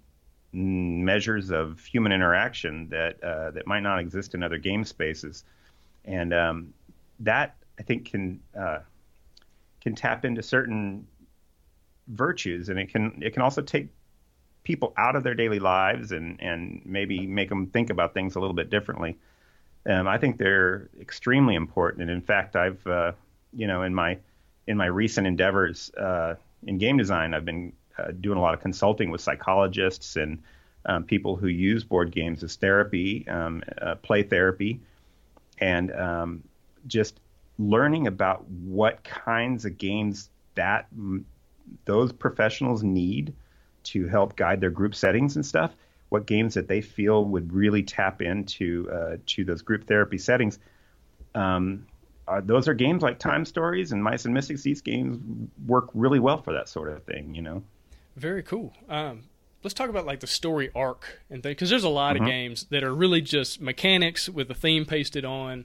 measures 0.52 1.50
of 1.50 1.84
human 1.84 2.12
interaction 2.12 2.88
that 2.90 3.22
uh, 3.22 3.50
that 3.52 3.66
might 3.66 3.80
not 3.80 3.98
exist 3.98 4.34
in 4.34 4.42
other 4.42 4.58
game 4.58 4.84
spaces, 4.84 5.44
and 6.04 6.34
um, 6.34 6.74
that 7.20 7.56
I 7.78 7.82
think 7.82 8.10
can 8.10 8.40
uh, 8.58 8.80
can 9.86 9.94
tap 9.94 10.24
into 10.24 10.42
certain 10.42 11.06
virtues, 12.08 12.70
and 12.70 12.78
it 12.80 12.88
can 12.92 13.20
it 13.22 13.32
can 13.32 13.42
also 13.42 13.62
take 13.62 13.86
people 14.64 14.92
out 14.96 15.14
of 15.14 15.22
their 15.22 15.34
daily 15.34 15.60
lives 15.60 16.10
and 16.10 16.42
and 16.42 16.82
maybe 16.84 17.24
make 17.24 17.48
them 17.48 17.68
think 17.68 17.88
about 17.88 18.12
things 18.12 18.34
a 18.34 18.40
little 18.40 18.56
bit 18.56 18.68
differently. 18.68 19.16
Um, 19.88 20.08
I 20.08 20.18
think 20.18 20.38
they're 20.38 20.90
extremely 21.00 21.54
important, 21.54 22.02
and 22.02 22.10
in 22.10 22.20
fact, 22.20 22.56
I've 22.56 22.84
uh, 22.84 23.12
you 23.52 23.68
know 23.68 23.82
in 23.82 23.94
my 23.94 24.18
in 24.66 24.76
my 24.76 24.86
recent 24.86 25.24
endeavors 25.24 25.92
uh, 25.94 26.34
in 26.66 26.78
game 26.78 26.96
design, 26.96 27.32
I've 27.32 27.44
been 27.44 27.72
uh, 27.96 28.10
doing 28.20 28.38
a 28.38 28.40
lot 28.40 28.54
of 28.54 28.60
consulting 28.60 29.10
with 29.12 29.20
psychologists 29.20 30.16
and 30.16 30.42
um, 30.84 31.04
people 31.04 31.36
who 31.36 31.46
use 31.46 31.84
board 31.84 32.10
games 32.10 32.42
as 32.42 32.56
therapy, 32.56 33.24
um, 33.28 33.62
uh, 33.80 33.94
play 33.94 34.24
therapy, 34.24 34.80
and 35.60 35.92
um, 35.92 36.42
just 36.88 37.20
learning 37.58 38.06
about 38.06 38.46
what 38.48 39.02
kinds 39.04 39.64
of 39.64 39.78
games 39.78 40.30
that 40.54 40.86
those 41.84 42.12
professionals 42.12 42.82
need 42.82 43.34
to 43.84 44.06
help 44.08 44.36
guide 44.36 44.60
their 44.60 44.70
group 44.70 44.94
settings 44.94 45.36
and 45.36 45.44
stuff. 45.44 45.74
What 46.08 46.26
games 46.26 46.54
that 46.54 46.68
they 46.68 46.80
feel 46.80 47.24
would 47.24 47.52
really 47.52 47.82
tap 47.82 48.22
into 48.22 48.88
uh, 48.90 49.16
to 49.26 49.44
those 49.44 49.62
group 49.62 49.86
therapy 49.86 50.18
settings. 50.18 50.58
Um, 51.34 51.86
are, 52.28 52.40
those 52.40 52.68
are 52.68 52.74
games 52.74 53.02
like 53.02 53.18
Time 53.18 53.44
Stories 53.44 53.92
and 53.92 54.02
Mice 54.02 54.24
and 54.24 54.34
Mystics. 54.34 54.62
These 54.62 54.82
games 54.82 55.48
work 55.66 55.88
really 55.94 56.20
well 56.20 56.42
for 56.42 56.52
that 56.52 56.68
sort 56.68 56.88
of 56.88 57.02
thing, 57.04 57.34
you 57.34 57.42
know. 57.42 57.62
Very 58.16 58.42
cool. 58.42 58.72
Um, 58.88 59.24
let's 59.62 59.74
talk 59.74 59.90
about 59.90 60.06
like 60.06 60.20
the 60.20 60.26
story 60.26 60.70
arc 60.74 61.20
and 61.28 61.42
things 61.42 61.54
because 61.54 61.70
there's 61.70 61.84
a 61.84 61.88
lot 61.88 62.14
mm-hmm. 62.14 62.24
of 62.24 62.30
games 62.30 62.66
that 62.70 62.82
are 62.84 62.94
really 62.94 63.20
just 63.20 63.60
mechanics 63.60 64.28
with 64.28 64.50
a 64.50 64.54
theme 64.54 64.84
pasted 64.84 65.24
on, 65.24 65.64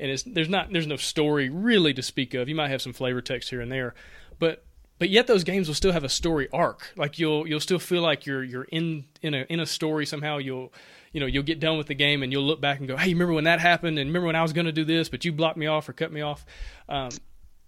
and 0.00 0.10
it's 0.10 0.22
there's 0.22 0.48
not 0.48 0.72
there's 0.72 0.86
no 0.86 0.96
story 0.96 1.48
really 1.48 1.94
to 1.94 2.02
speak 2.02 2.34
of. 2.34 2.48
You 2.48 2.54
might 2.54 2.70
have 2.70 2.82
some 2.82 2.92
flavor 2.92 3.20
text 3.20 3.50
here 3.50 3.60
and 3.60 3.70
there, 3.70 3.94
but 4.38 4.64
but 4.98 5.10
yet 5.10 5.26
those 5.26 5.44
games 5.44 5.68
will 5.68 5.74
still 5.74 5.92
have 5.92 6.04
a 6.04 6.08
story 6.08 6.48
arc. 6.52 6.92
Like 6.96 7.18
you'll 7.18 7.46
you'll 7.46 7.60
still 7.60 7.78
feel 7.78 8.02
like 8.02 8.26
you're 8.26 8.42
you're 8.42 8.64
in 8.64 9.04
in 9.22 9.34
a 9.34 9.46
in 9.48 9.60
a 9.60 9.66
story 9.66 10.06
somehow. 10.06 10.38
You'll 10.38 10.72
you 11.12 11.20
know 11.20 11.26
you'll 11.26 11.42
get 11.42 11.60
done 11.60 11.78
with 11.78 11.86
the 11.86 11.94
game 11.94 12.22
and 12.22 12.32
you'll 12.32 12.44
look 12.44 12.60
back 12.60 12.78
and 12.78 12.88
go, 12.88 12.96
hey, 12.96 13.12
remember 13.12 13.34
when 13.34 13.44
that 13.44 13.60
happened? 13.60 13.98
And 13.98 14.08
remember 14.08 14.26
when 14.26 14.36
I 14.36 14.42
was 14.42 14.52
going 14.52 14.66
to 14.66 14.72
do 14.72 14.84
this, 14.84 15.08
but 15.08 15.24
you 15.24 15.32
blocked 15.32 15.56
me 15.56 15.66
off 15.66 15.88
or 15.88 15.92
cut 15.92 16.12
me 16.12 16.22
off. 16.22 16.44
Um, 16.88 17.10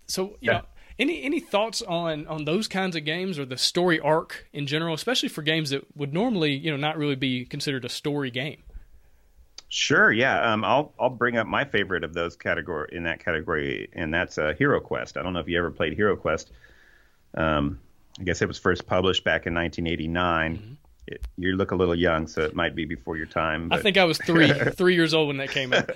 so 0.07 0.31
you 0.41 0.53
yeah. 0.53 0.53
know. 0.53 0.65
Any 0.99 1.23
any 1.23 1.41
thoughts 1.41 1.81
on 1.81 2.27
on 2.27 2.45
those 2.45 2.69
kinds 2.69 2.97
of 2.97 3.07
games 3.07 3.39
or 3.39 3.47
the 3.47 3.57
story 3.57 3.99
arc 3.99 4.47
in 4.53 4.67
general, 4.67 4.95
especially 4.95 5.31
for 5.31 5.41
games 5.41 5.71
that 5.71 5.85
would 5.97 6.13
normally 6.13 6.53
you 6.53 6.71
know 6.71 6.77
not 6.77 6.99
really 6.99 7.17
be 7.17 7.47
considered 7.47 7.87
a 7.87 7.89
story 7.89 8.31
game? 8.31 8.63
Sure, 9.75 10.13
yeah. 10.13 10.53
Um, 10.53 10.67
I'll 10.67 10.93
I'll 11.01 11.09
bring 11.09 11.39
up 11.39 11.47
my 11.47 11.65
favorite 11.65 12.05
of 12.05 12.13
those 12.13 12.37
category 12.37 12.91
in 12.93 13.05
that 13.05 13.25
category, 13.25 13.89
and 13.95 14.13
that's 14.13 14.37
uh, 14.37 14.53
Hero 14.59 14.81
Quest. 14.81 15.17
I 15.17 15.23
don't 15.23 15.33
know 15.33 15.41
if 15.41 15.49
you 15.49 15.59
ever 15.59 15.71
played 15.71 15.95
Hero 15.95 16.15
Quest. 16.15 16.53
Um, 17.33 17.81
I 18.21 18.25
guess 18.25 18.43
it 18.43 18.49
was 18.49 18.59
first 18.59 18.87
published 18.87 19.25
back 19.25 19.47
in 19.47 19.55
1989. 19.55 20.59
Mm-hmm. 20.59 20.73
It, 21.07 21.27
you 21.39 21.57
look 21.57 21.71
a 21.71 21.75
little 21.75 21.95
young, 21.95 22.27
so 22.27 22.43
it 22.43 22.55
might 22.55 22.75
be 22.75 22.85
before 22.85 23.17
your 23.17 23.25
time. 23.25 23.71
But... 23.71 23.79
I 23.79 23.83
think 23.83 23.97
I 23.97 24.05
was 24.05 24.19
three 24.19 24.53
three 24.77 24.95
years 24.95 25.15
old 25.15 25.29
when 25.29 25.39
that 25.39 25.51
came 25.51 25.73
out. 25.73 25.89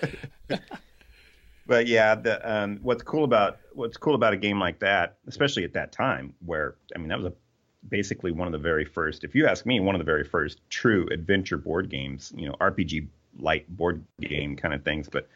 but 1.66 1.86
yeah, 1.86 2.14
the, 2.14 2.50
um, 2.50 2.78
what's 2.80 3.02
cool 3.02 3.24
about 3.24 3.58
what's 3.74 3.98
cool 3.98 4.14
about 4.14 4.32
a 4.32 4.38
game 4.38 4.58
like 4.58 4.78
that, 4.78 5.18
especially 5.26 5.64
at 5.64 5.74
that 5.74 5.92
time, 5.92 6.32
where 6.46 6.76
I 6.94 6.98
mean 6.98 7.08
that 7.08 7.18
was 7.18 7.26
a 7.26 7.32
basically 7.90 8.32
one 8.32 8.48
of 8.48 8.52
the 8.52 8.58
very 8.58 8.86
first, 8.86 9.22
if 9.22 9.34
you 9.34 9.46
ask 9.46 9.66
me, 9.66 9.80
one 9.80 9.94
of 9.94 9.98
the 9.98 10.04
very 10.06 10.24
first 10.24 10.62
true 10.70 11.06
adventure 11.12 11.58
board 11.58 11.90
games, 11.90 12.32
you 12.34 12.48
know, 12.48 12.54
RPG 12.54 13.08
light 13.38 13.68
board 13.68 14.04
game 14.20 14.56
kind 14.56 14.74
of 14.74 14.82
things. 14.82 15.08
But 15.08 15.28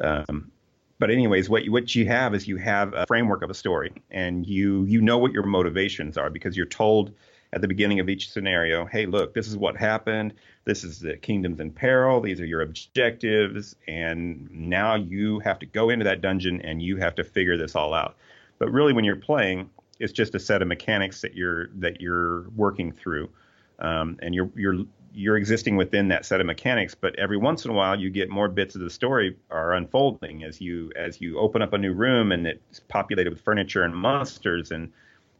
um, 0.00 0.50
but 0.98 1.10
anyways, 1.10 1.48
what 1.48 1.64
you, 1.64 1.72
what 1.72 1.94
you 1.94 2.06
have 2.06 2.34
is 2.34 2.46
you 2.46 2.56
have 2.58 2.92
a 2.94 3.06
framework 3.06 3.42
of 3.42 3.50
a 3.50 3.54
story, 3.54 3.92
and 4.10 4.46
you 4.46 4.84
you 4.84 5.00
know 5.00 5.18
what 5.18 5.32
your 5.32 5.44
motivations 5.44 6.16
are 6.16 6.30
because 6.30 6.56
you're 6.56 6.66
told 6.66 7.12
at 7.52 7.60
the 7.60 7.68
beginning 7.68 7.98
of 7.98 8.08
each 8.08 8.30
scenario, 8.30 8.86
hey, 8.86 9.06
look, 9.06 9.34
this 9.34 9.48
is 9.48 9.56
what 9.56 9.76
happened. 9.76 10.34
This 10.64 10.84
is 10.84 11.00
the 11.00 11.16
kingdoms 11.16 11.58
in 11.58 11.72
peril. 11.72 12.20
These 12.20 12.40
are 12.40 12.46
your 12.46 12.60
objectives, 12.60 13.74
and 13.88 14.48
now 14.50 14.94
you 14.94 15.40
have 15.40 15.58
to 15.60 15.66
go 15.66 15.90
into 15.90 16.04
that 16.04 16.20
dungeon 16.20 16.60
and 16.60 16.80
you 16.80 16.98
have 16.98 17.14
to 17.16 17.24
figure 17.24 17.56
this 17.56 17.74
all 17.74 17.92
out. 17.92 18.16
But 18.58 18.70
really, 18.70 18.92
when 18.92 19.04
you're 19.04 19.16
playing, 19.16 19.70
it's 19.98 20.12
just 20.12 20.34
a 20.34 20.38
set 20.38 20.62
of 20.62 20.68
mechanics 20.68 21.22
that 21.22 21.34
you're 21.34 21.68
that 21.76 22.00
you're 22.00 22.48
working 22.50 22.92
through, 22.92 23.30
um, 23.78 24.18
and 24.20 24.34
you're 24.34 24.50
you're 24.54 24.84
you're 25.12 25.36
existing 25.36 25.76
within 25.76 26.08
that 26.08 26.24
set 26.24 26.40
of 26.40 26.46
mechanics 26.46 26.94
but 26.94 27.18
every 27.18 27.36
once 27.36 27.64
in 27.64 27.70
a 27.70 27.74
while 27.74 27.98
you 27.98 28.10
get 28.10 28.30
more 28.30 28.48
bits 28.48 28.74
of 28.74 28.80
the 28.80 28.90
story 28.90 29.36
are 29.50 29.74
unfolding 29.74 30.44
as 30.44 30.60
you 30.60 30.90
as 30.96 31.20
you 31.20 31.38
open 31.38 31.62
up 31.62 31.72
a 31.72 31.78
new 31.78 31.92
room 31.92 32.32
and 32.32 32.46
it's 32.46 32.80
populated 32.88 33.30
with 33.30 33.40
furniture 33.40 33.82
and 33.82 33.94
monsters 33.94 34.70
and 34.70 34.92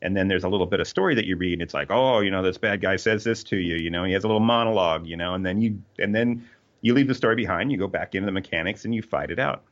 and 0.03 0.17
then 0.17 0.29
there's 0.29 0.45
a 0.45 0.49
little 0.49 0.67
bit 0.67 0.81
of 0.81 0.89
story 0.89 1.15
that 1.15 1.27
you 1.27 1.37
read 1.37 1.55
and 1.55 1.63
it's 1.63 1.75
like 1.75 1.91
oh 1.91 2.21
you 2.21 2.31
know 2.31 2.43
this 2.43 2.59
bad 2.59 2.81
guy 2.81 2.97
says 2.97 3.23
this 3.23 3.45
to 3.45 3.57
you 3.57 3.77
you 3.77 3.91
know 3.91 4.05
he 4.05 4.13
has 4.13 4.25
a 4.25 4.27
little 4.27 4.41
monologue 4.41 5.07
you 5.07 5.17
know 5.17 5.35
and 5.35 5.47
then 5.47 5.61
you 5.61 5.81
and 5.99 6.15
then 6.15 6.45
you 6.83 6.95
leave 6.95 7.09
the 7.09 7.15
story 7.15 7.37
behind 7.37 7.71
you 7.71 7.79
go 7.79 7.87
back 7.87 8.15
into 8.15 8.27
the 8.27 8.33
mechanics 8.33 8.85
and 8.85 8.95
you 8.95 9.03
fight 9.03 9.31
it 9.31 9.39
out. 9.39 9.63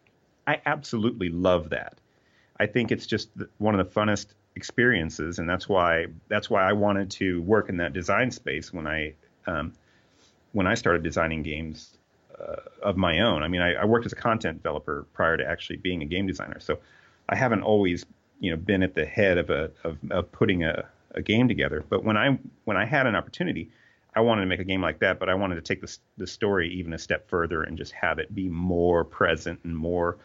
I 0.46 0.60
absolutely 0.66 1.28
love 1.30 1.70
that. 1.70 1.98
I 2.60 2.66
think 2.66 2.92
it's 2.92 3.06
just 3.06 3.30
one 3.58 3.78
of 3.78 3.86
the 3.86 4.00
funnest 4.00 4.26
experiences 4.56 5.38
and 5.38 5.48
that's 5.48 5.68
why 5.68 6.06
that's 6.26 6.50
why 6.50 6.68
i 6.68 6.72
wanted 6.72 7.08
to 7.08 7.40
work 7.42 7.68
in 7.68 7.76
that 7.76 7.92
design 7.92 8.28
space 8.28 8.72
when 8.72 8.88
i 8.88 9.14
um, 9.46 9.72
when 10.58 10.66
I 10.66 10.74
started 10.74 11.04
designing 11.04 11.44
games 11.44 11.96
uh, 12.36 12.56
of 12.82 12.96
my 12.96 13.20
own. 13.20 13.44
I 13.44 13.48
mean, 13.48 13.60
I, 13.60 13.74
I, 13.74 13.84
worked 13.84 14.06
as 14.06 14.12
a 14.12 14.16
content 14.16 14.60
developer 14.60 15.06
prior 15.12 15.36
to 15.36 15.48
actually 15.48 15.76
being 15.76 16.02
a 16.02 16.04
game 16.04 16.26
designer, 16.26 16.58
so 16.58 16.80
I 17.28 17.36
haven't 17.36 17.62
always, 17.62 18.04
you 18.40 18.50
know, 18.50 18.56
been 18.56 18.82
at 18.82 18.92
the 18.92 19.06
head 19.06 19.38
of 19.38 19.50
a 19.50 19.70
of, 19.84 19.98
of 20.10 20.32
putting 20.32 20.64
a, 20.64 20.88
a 21.12 21.22
game 21.22 21.46
together. 21.46 21.84
But 21.88 22.02
when 22.02 22.16
I 22.16 22.40
when 22.64 22.76
I 22.76 22.86
had 22.86 23.06
an 23.06 23.14
opportunity, 23.14 23.70
I 24.16 24.20
wanted 24.22 24.40
to 24.40 24.46
make 24.48 24.58
a 24.58 24.64
game 24.64 24.82
like 24.82 24.98
that, 24.98 25.20
but 25.20 25.28
I 25.28 25.34
wanted 25.34 25.54
to 25.54 25.60
take 25.60 25.80
the 25.80 25.96
the 26.16 26.26
story 26.26 26.74
even 26.74 26.92
a 26.92 26.98
step 26.98 27.28
further 27.28 27.62
and 27.62 27.78
just 27.78 27.92
have 27.92 28.18
it 28.18 28.34
be 28.34 28.48
more 28.48 29.04
present 29.04 29.60
and 29.62 29.76
more. 29.76 30.18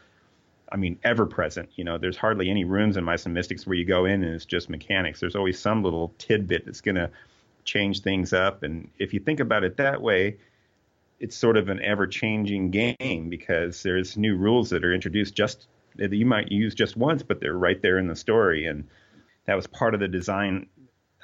I 0.71 0.77
mean, 0.77 0.97
ever 1.03 1.27
present. 1.27 1.69
You 1.75 1.83
know, 1.83 1.99
there's 1.99 2.17
hardly 2.17 2.49
any 2.49 2.63
rooms 2.63 2.97
in 2.97 3.07
and 3.07 3.33
Mystics 3.35 3.67
where 3.67 3.75
you 3.75 3.85
go 3.85 4.05
in 4.05 4.23
and 4.23 4.33
it's 4.33 4.45
just 4.45 4.67
mechanics. 4.67 5.19
There's 5.19 5.35
always 5.35 5.59
some 5.59 5.83
little 5.83 6.11
tidbit 6.17 6.65
that's 6.65 6.81
going 6.81 6.95
to 6.95 7.11
change 7.63 8.01
things 8.01 8.33
up. 8.33 8.63
And 8.63 8.89
if 8.99 9.13
you 9.13 9.19
think 9.19 9.39
about 9.39 9.63
it 9.63 9.77
that 9.77 10.01
way, 10.01 10.37
it's 11.19 11.35
sort 11.35 11.57
of 11.57 11.69
an 11.69 11.81
ever 11.81 12.07
changing 12.07 12.71
game 12.71 13.29
because 13.29 13.83
there's 13.83 14.17
new 14.17 14.35
rules 14.35 14.69
that 14.71 14.83
are 14.83 14.93
introduced 14.93 15.35
just 15.35 15.67
that 15.95 16.11
you 16.11 16.25
might 16.25 16.51
use 16.51 16.73
just 16.75 16.97
once, 16.97 17.23
but 17.23 17.39
they're 17.39 17.53
right 17.53 17.81
there 17.81 17.97
in 17.97 18.07
the 18.07 18.15
story. 18.15 18.65
And 18.65 18.87
that 19.45 19.55
was 19.55 19.67
part 19.67 19.93
of 19.93 19.99
the 19.99 20.07
design. 20.07 20.67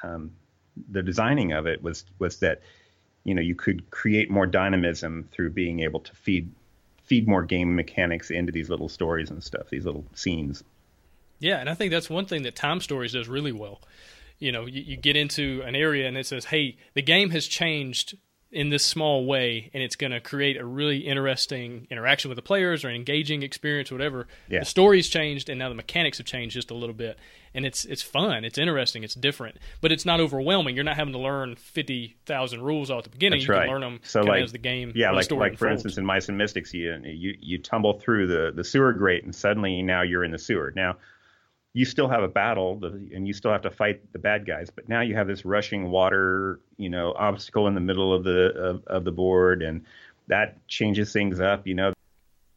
Um, 0.03 0.31
the 0.89 1.03
designing 1.03 1.51
of 1.51 1.67
it 1.67 1.83
was 1.83 2.05
was 2.19 2.37
that 2.39 2.61
you 3.25 3.33
know 3.33 3.41
you 3.41 3.55
could 3.55 3.89
create 3.91 4.29
more 4.29 4.45
dynamism 4.45 5.27
through 5.31 5.49
being 5.49 5.81
able 5.81 5.99
to 5.99 6.15
feed 6.15 6.49
feed 7.03 7.27
more 7.27 7.43
game 7.43 7.75
mechanics 7.75 8.29
into 8.29 8.51
these 8.51 8.69
little 8.69 8.87
stories 8.87 9.31
and 9.31 9.43
stuff, 9.43 9.69
these 9.69 9.85
little 9.85 10.05
scenes. 10.13 10.63
Yeah, 11.39 11.57
and 11.57 11.69
I 11.69 11.73
think 11.73 11.91
that's 11.91 12.09
one 12.09 12.25
thing 12.25 12.43
that 12.43 12.55
Time 12.55 12.79
Stories 12.79 13.13
does 13.13 13.27
really 13.27 13.51
well 13.51 13.81
you 14.39 14.51
know 14.51 14.65
you, 14.65 14.81
you 14.81 14.97
get 14.97 15.15
into 15.15 15.61
an 15.65 15.75
area 15.75 16.07
and 16.07 16.17
it 16.17 16.25
says 16.25 16.45
hey 16.45 16.77
the 16.93 17.01
game 17.01 17.29
has 17.29 17.47
changed 17.47 18.15
in 18.51 18.69
this 18.69 18.83
small 18.83 19.25
way 19.25 19.69
and 19.73 19.83
it's 19.83 19.95
going 19.95 20.11
to 20.11 20.19
create 20.19 20.57
a 20.57 20.65
really 20.65 20.99
interesting 20.99 21.85
interaction 21.91 22.29
with 22.29 22.35
the 22.35 22.41
players 22.41 22.83
or 22.83 22.89
an 22.89 22.95
engaging 22.95 23.43
experience 23.43 23.91
or 23.91 23.95
whatever. 23.95 24.27
Yeah. 24.49 24.59
the 24.59 24.65
story's 24.65 25.07
changed 25.07 25.49
and 25.49 25.59
now 25.59 25.69
the 25.69 25.75
mechanics 25.75 26.17
have 26.17 26.25
changed 26.25 26.55
just 26.55 26.71
a 26.71 26.73
little 26.73 26.95
bit. 26.95 27.19
And 27.53 27.65
it's 27.65 27.85
it's 27.85 28.01
fun. 28.01 28.43
It's 28.43 28.57
interesting. 28.57 29.03
It's 29.03 29.13
different. 29.13 29.57
But 29.81 29.91
it's 29.91 30.05
not 30.05 30.19
overwhelming. 30.19 30.75
You're 30.75 30.83
not 30.83 30.95
having 30.95 31.13
to 31.13 31.19
learn 31.19 31.55
50,000 31.55 32.61
rules 32.61 32.89
all 32.89 32.99
at 32.99 33.03
the 33.03 33.09
beginning. 33.09 33.39
That's 33.39 33.47
you 33.47 33.53
right. 33.53 33.65
can 33.65 33.71
learn 33.71 33.81
them 33.81 33.99
so 34.03 34.21
like, 34.21 34.43
as 34.43 34.51
the 34.51 34.57
game 34.57 34.93
yeah 34.95 35.11
like, 35.11 35.29
like 35.31 35.57
for 35.57 35.69
instance 35.69 35.97
in 35.97 36.05
mice 36.05 36.29
and 36.29 36.37
mystics 36.37 36.73
you, 36.73 36.99
you 37.03 37.35
you 37.39 37.57
tumble 37.59 37.99
through 37.99 38.27
the 38.27 38.51
the 38.55 38.63
sewer 38.63 38.93
grate 38.93 39.23
and 39.23 39.35
suddenly 39.35 39.81
now 39.83 40.01
you're 40.01 40.23
in 40.23 40.31
the 40.31 40.39
sewer. 40.39 40.73
Now 40.75 40.97
you 41.73 41.85
still 41.85 42.07
have 42.07 42.23
a 42.23 42.27
battle 42.27 42.79
and 42.83 43.27
you 43.27 43.33
still 43.33 43.51
have 43.51 43.61
to 43.61 43.71
fight 43.71 44.01
the 44.11 44.19
bad 44.19 44.45
guys 44.45 44.69
but 44.69 44.89
now 44.89 45.01
you 45.01 45.15
have 45.15 45.27
this 45.27 45.45
rushing 45.45 45.91
water 45.91 46.59
you 46.77 46.89
know 46.89 47.13
obstacle 47.17 47.67
in 47.67 47.75
the 47.75 47.81
middle 47.81 48.13
of 48.13 48.23
the 48.23 48.51
of, 48.55 48.83
of 48.87 49.03
the 49.03 49.11
board 49.11 49.61
and 49.61 49.85
that 50.27 50.65
changes 50.67 51.11
things 51.11 51.39
up 51.39 51.67
you 51.67 51.73
know. 51.73 51.93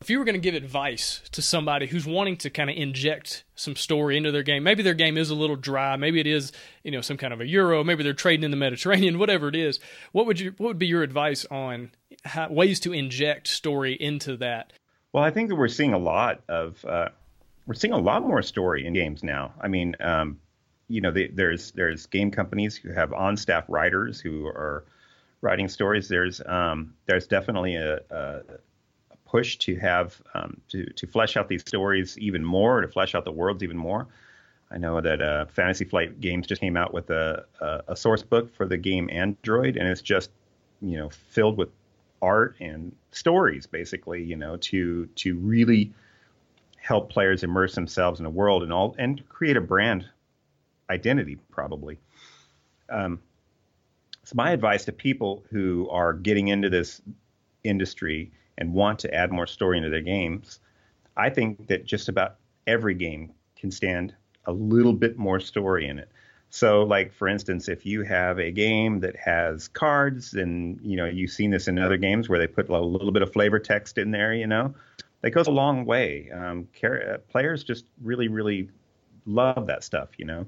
If 0.01 0.11
you 0.11 0.19
were 0.19 0.25
going 0.25 0.35
to 0.35 0.41
give 0.41 0.57
advice 0.57 1.21
to 1.31 1.41
somebody 1.41 1.87
who's 1.87 2.05
wanting 2.05 2.37
to 2.39 2.51
kind 2.51 2.69
of 2.69 2.75
inject 2.77 3.45
some 3.55 3.77
story 3.77 4.17
into 4.17 4.33
their 4.33 4.43
game 4.43 4.65
maybe 4.65 4.83
their 4.83 4.95
game 4.95 5.17
is 5.17 5.31
a 5.31 5.35
little 5.35 5.57
dry 5.57 5.97
maybe 5.97 6.19
it 6.19 6.27
is 6.27 6.51
you 6.83 6.91
know 6.91 7.01
some 7.01 7.17
kind 7.17 7.33
of 7.33 7.41
a 7.41 7.47
euro 7.47 7.85
maybe 7.85 8.03
they're 8.03 8.13
trading 8.13 8.45
in 8.45 8.51
the 8.51 8.57
mediterranean 8.57 9.19
whatever 9.19 9.49
it 9.49 9.57
is 9.57 9.79
what 10.13 10.27
would 10.27 10.41
you 10.41 10.55
what 10.57 10.69
would 10.69 10.79
be 10.79 10.87
your 10.87 11.03
advice 11.03 11.45
on 11.51 11.93
how, 12.25 12.49
ways 12.49 12.81
to 12.81 12.93
inject 12.93 13.49
story 13.49 13.95
into 13.95 14.37
that? 14.39 14.73
Well 15.13 15.23
i 15.23 15.31
think 15.31 15.51
that 15.51 15.57
we're 15.57 15.69
seeing 15.69 15.93
a 15.93 15.99
lot 15.99 16.41
of 16.49 16.85
uh, 16.85 17.11
we're 17.67 17.75
seeing 17.75 17.93
a 17.93 17.99
lot 17.99 18.23
more 18.23 18.43
story 18.43 18.87
in 18.87 18.93
games 18.93 19.23
now. 19.23 19.53
I 19.61 19.69
mean, 19.69 19.97
um, 20.01 20.39
you 20.89 21.01
know, 21.01 21.13
there's 21.13 21.73
there's 21.73 22.07
game 22.07 22.31
companies 22.31 22.77
who 22.77 22.93
have 22.93 23.13
on 23.13 23.37
staff 23.37 23.65
writers 23.69 24.21
who 24.21 24.47
are 24.47 24.85
writing 25.41 25.69
stories. 25.69 26.09
There's 26.09 26.41
um, 26.45 26.95
there's 27.07 27.27
definitely 27.27 27.77
a, 27.77 28.01
a, 28.11 28.41
push 29.27 29.57
to 29.57 29.77
have 29.77 30.21
um, 30.35 30.61
to 30.69 30.85
to 30.85 31.07
flesh 31.07 31.37
out 31.37 31.49
these 31.49 31.63
stories 31.63 32.19
even 32.19 32.45
more, 32.45 32.81
to 32.81 32.89
flesh 32.89 33.15
out 33.15 33.25
the 33.25 33.33
worlds 33.33 33.63
even 33.63 33.77
more. 33.77 34.07
I 34.71 34.79
know 34.79 35.01
that 35.01 35.21
uh, 35.21 35.47
Fantasy 35.47 35.85
Flight 35.85 36.21
Games 36.21 36.47
just 36.47 36.61
came 36.61 36.77
out 36.77 36.95
with 36.95 37.11
a, 37.11 37.45
a, 37.61 37.83
a 37.89 37.97
source 37.97 38.23
book 38.23 38.55
for 38.55 38.67
the 38.67 38.79
game 38.79 39.09
Android, 39.13 39.77
and 39.77 39.87
it's 39.89 40.03
just 40.03 40.31
you 40.81 40.99
know 40.99 41.11
filled 41.11 41.57
with 41.57 41.69
art 42.21 42.57
and 42.61 42.95
stories, 43.11 43.67
basically, 43.67 44.23
you 44.23 44.37
know, 44.37 44.57
to 44.57 45.07
to 45.17 45.37
really 45.39 45.93
help 46.83 47.11
players 47.11 47.45
immerse 47.45 47.75
themselves 47.75 48.19
in 48.19 48.25
the 48.25 48.31
world 48.31 48.63
and 48.63 48.73
all 48.73 48.95
and 48.99 49.27
create 49.29 49.57
a 49.57 49.61
brand 49.61 50.05
identity, 50.91 51.39
probably. 51.51 51.99
Um, 52.91 53.21
so 54.25 54.35
my 54.35 54.51
advice 54.51 54.85
to 54.87 54.93
people 54.93 55.45
who 55.51 55.89
are 55.91 56.13
getting 56.13 56.49
into 56.49 56.69
this 56.69 57.01
industry 57.63 58.33
and 58.59 58.75
want 58.75 58.99
to 59.01 59.15
add 59.15 59.31
more 59.33 59.47
story 59.47 59.79
into 59.79 59.91
their 59.91 60.03
games, 60.03 60.59
I 61.17 61.31
think 61.31 61.69
that 61.69 61.85
just 61.85 62.09
about 62.09 62.37
every 62.67 62.95
game 62.95 63.33
can 63.57 63.71
stand 63.71 64.15
a 64.47 64.53
little 64.53 64.93
bit 64.93 65.17
more 65.17 65.39
story 65.39 65.87
in 65.87 66.01
it. 66.01 66.11
So, 66.51 66.83
like 66.83 67.13
for 67.15 67.29
instance, 67.29 67.69
if 67.69 67.87
you 67.87 68.03
have 68.03 68.39
a 68.39 68.51
game 68.51 69.01
that 69.01 69.17
has 69.17 69.69
cards, 69.69 70.35
and 70.35 70.79
you 70.83 70.97
know 70.97 71.07
you've 71.07 71.31
seen 71.31 71.51
this 71.51 71.67
in 71.67 71.79
other 71.79 71.97
games 71.97 72.29
where 72.29 72.39
they 72.39 72.47
put 72.47 72.69
a 72.69 72.79
little 72.79 73.13
bit 73.13 73.23
of 73.23 73.33
flavor 73.33 73.59
text 73.59 73.97
in 73.97 74.11
there, 74.11 74.35
you 74.35 74.47
know, 74.47 74.75
that 75.23 75.31
goes 75.31 75.47
a 75.47 75.53
long 75.53 75.85
way. 75.85 76.31
Um, 76.33 76.69
car- 76.81 77.15
uh, 77.15 77.19
players 77.31 77.65
just 77.65 77.85
really, 78.03 78.29
really 78.29 78.69
love 79.27 79.67
that 79.69 79.85
stuff, 79.85 80.11
you 80.19 80.25
know. 80.25 80.47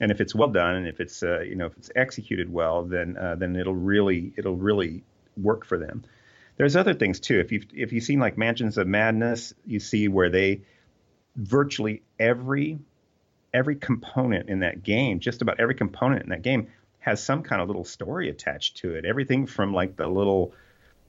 And 0.00 0.10
if 0.10 0.20
it's 0.20 0.34
well 0.34 0.48
done, 0.48 0.76
and 0.76 0.88
if 0.88 1.00
it's 1.00 1.22
uh, 1.22 1.40
you 1.40 1.54
know 1.54 1.66
if 1.66 1.76
it's 1.76 1.90
executed 1.94 2.52
well, 2.52 2.84
then 2.84 3.16
uh, 3.16 3.34
then 3.36 3.56
it'll 3.56 3.74
really 3.74 4.32
it'll 4.36 4.56
really 4.56 5.04
work 5.36 5.66
for 5.66 5.78
them. 5.78 6.04
There's 6.56 6.76
other 6.76 6.94
things 6.94 7.20
too. 7.20 7.38
If 7.40 7.52
you 7.52 7.62
if 7.72 7.92
you've 7.92 8.04
seen 8.04 8.18
like 8.18 8.38
Mansions 8.38 8.78
of 8.78 8.86
Madness, 8.86 9.52
you 9.66 9.80
see 9.80 10.08
where 10.08 10.30
they 10.30 10.62
virtually 11.36 12.02
every 12.18 12.78
every 13.54 13.76
component 13.76 14.48
in 14.48 14.60
that 14.60 14.82
game, 14.82 15.20
just 15.20 15.42
about 15.42 15.60
every 15.60 15.74
component 15.74 16.22
in 16.22 16.30
that 16.30 16.42
game 16.42 16.68
has 17.00 17.22
some 17.22 17.42
kind 17.42 17.60
of 17.60 17.68
little 17.68 17.84
story 17.84 18.30
attached 18.30 18.78
to 18.78 18.94
it. 18.94 19.04
Everything 19.04 19.46
from 19.46 19.74
like 19.74 19.96
the 19.96 20.06
little, 20.06 20.54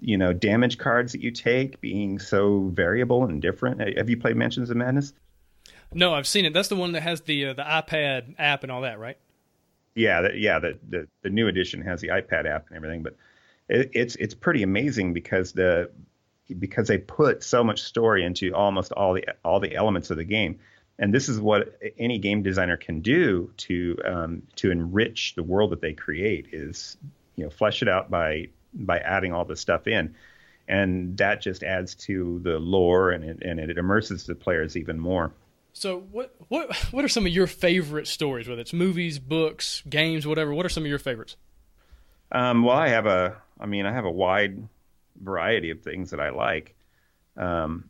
you 0.03 0.17
know, 0.17 0.33
damage 0.33 0.77
cards 0.77 1.13
that 1.13 1.21
you 1.21 1.31
take 1.31 1.79
being 1.81 2.19
so 2.19 2.69
variable 2.73 3.23
and 3.23 3.41
different. 3.41 3.97
Have 3.97 4.09
you 4.09 4.17
played 4.17 4.35
Mansions 4.35 4.69
of 4.69 4.77
Madness? 4.77 5.13
No, 5.93 6.13
I've 6.13 6.27
seen 6.27 6.45
it. 6.45 6.53
That's 6.53 6.67
the 6.67 6.75
one 6.75 6.91
that 6.93 7.01
has 7.01 7.21
the 7.21 7.47
uh, 7.47 7.53
the 7.53 7.63
iPad 7.63 8.35
app 8.37 8.63
and 8.63 8.71
all 8.71 8.81
that, 8.81 8.99
right? 8.99 9.17
Yeah, 9.95 10.23
the, 10.23 10.37
yeah. 10.37 10.59
The, 10.59 10.77
the 10.89 11.07
the 11.21 11.29
new 11.29 11.47
edition 11.47 11.81
has 11.83 12.01
the 12.01 12.09
iPad 12.09 12.45
app 12.45 12.67
and 12.67 12.75
everything, 12.75 13.03
but 13.03 13.15
it, 13.69 13.91
it's 13.93 14.15
it's 14.17 14.33
pretty 14.33 14.63
amazing 14.63 15.13
because 15.13 15.53
the 15.53 15.89
because 16.59 16.87
they 16.87 16.97
put 16.97 17.43
so 17.43 17.63
much 17.63 17.81
story 17.81 18.25
into 18.25 18.53
almost 18.53 18.91
all 18.91 19.13
the 19.13 19.25
all 19.45 19.59
the 19.59 19.75
elements 19.75 20.09
of 20.11 20.17
the 20.17 20.25
game 20.25 20.59
and 20.99 21.13
this 21.13 21.29
is 21.29 21.39
what 21.39 21.79
any 21.97 22.19
game 22.19 22.43
designer 22.43 22.77
can 22.77 23.01
do 23.01 23.51
to 23.57 23.97
um, 24.05 24.43
to 24.55 24.71
enrich 24.71 25.33
the 25.35 25.43
world 25.43 25.71
that 25.71 25.81
they 25.81 25.93
create 25.93 26.47
is 26.51 26.97
you 27.35 27.43
know 27.43 27.49
flesh 27.49 27.81
it 27.81 27.87
out 27.87 28.09
by 28.11 28.47
by 28.73 28.99
adding 28.99 29.33
all 29.33 29.45
this 29.45 29.59
stuff 29.59 29.88
in. 29.88 30.15
And 30.67 31.17
that 31.17 31.41
just 31.41 31.63
adds 31.63 31.95
to 31.95 32.39
the 32.43 32.57
lore 32.57 33.12
and 33.12 33.23
it, 33.23 33.41
and 33.41 33.59
it 33.59 33.77
immerses 33.77 34.25
the 34.25 34.36
players 34.36 34.77
even 34.77 34.99
more. 34.99 35.33
So 35.73 36.01
what 36.12 36.36
what 36.49 36.73
what 36.91 37.03
are 37.03 37.09
some 37.09 37.25
of 37.25 37.31
your 37.31 37.47
favorite 37.47 38.07
stories 38.07 38.47
whether 38.47 38.62
it's 38.62 38.73
movies 38.73 39.19
books 39.19 39.81
games 39.89 40.25
whatever? 40.25 40.53
What 40.53 40.65
are 40.65 40.69
some 40.69 40.83
of 40.83 40.89
your 40.89 40.99
favorites? 40.99 41.36
Um, 42.31 42.63
well 42.63 42.77
i 42.77 42.89
have 42.89 43.05
a 43.05 43.36
i 43.59 43.65
mean 43.65 43.86
i 43.86 43.91
have 43.91 44.05
a 44.05 44.12
wide 44.12 44.67
variety 45.21 45.71
of 45.71 45.81
things 45.81 46.12
that 46.12 46.19
i 46.19 46.29
like. 46.29 46.75
Um, 47.36 47.89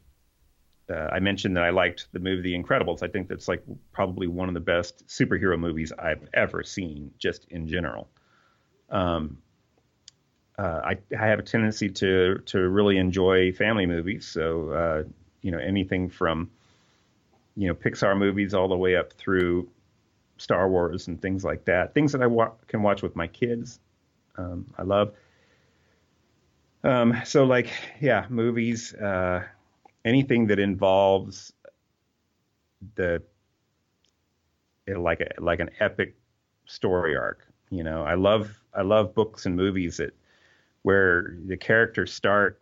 uh, 0.89 1.10
I 1.12 1.19
mentioned 1.19 1.56
that 1.58 1.63
I 1.63 1.69
liked 1.69 2.08
the 2.12 2.19
movie 2.19 2.41
The 2.41 2.62
Incredibles. 2.62 3.04
I 3.04 3.08
think 3.08 3.30
that's 3.30 3.48
like 3.48 3.63
probably 3.91 4.28
one 4.28 4.48
of 4.48 4.54
the 4.54 4.60
best 4.60 5.08
superhero 5.08 5.58
movies 5.58 5.91
I've 5.98 6.28
ever 6.34 6.63
seen, 6.63 7.12
just 7.17 7.46
in 7.50 7.67
general. 7.67 8.10
Um, 8.89 9.38
uh, 10.58 10.82
I, 10.84 10.98
I, 11.20 11.26
have 11.28 11.39
a 11.39 11.44
tendency 11.44 11.89
to 11.89 12.39
to 12.46 12.70
really 12.70 12.98
enjoy 12.98 13.52
family 13.54 13.86
movies, 13.86 14.28
so 14.28 14.70
uh, 14.72 15.04
you 15.42 15.52
know 15.52 15.58
anything 15.58 16.10
from 16.10 16.50
you 17.56 17.68
know 17.68 17.74
Pixar 17.74 18.18
movies 18.18 18.54
all 18.54 18.68
the 18.68 18.78
way 18.78 18.96
up 18.96 19.13
through 19.13 19.68
Star 20.38 20.70
Wars 20.70 21.08
and 21.08 21.22
things 21.22 21.44
like 21.44 21.66
that. 21.66 21.94
Things 21.94 22.12
that 22.12 22.22
I 22.22 22.28
wa- 22.28 22.52
can 22.68 22.84
watch 22.84 23.02
with 23.02 23.16
my 23.16 23.28
kids. 23.28 23.80
Um, 24.38 24.66
I 24.78 24.84
love. 24.84 25.13
Um, 26.84 27.20
so 27.26 27.46
like 27.46 27.70
yeah, 28.00 28.26
movies. 28.30 28.94
Uh, 28.94 29.44
anything 30.06 30.48
that 30.48 30.60
involves 30.60 31.54
the 32.96 33.24
like 34.88 35.22
a, 35.22 35.42
like 35.42 35.60
an 35.60 35.70
epic 35.80 36.16
story 36.66 37.16
arc. 37.16 37.48
You 37.70 37.84
know, 37.84 38.04
I 38.04 38.16
love 38.16 38.62
I 38.74 38.82
love 38.82 39.16
books 39.16 39.46
and 39.46 39.56
movies 39.56 39.98
that 39.98 40.13
where 40.84 41.36
the 41.46 41.58
characters 41.58 42.13
start 42.13 42.62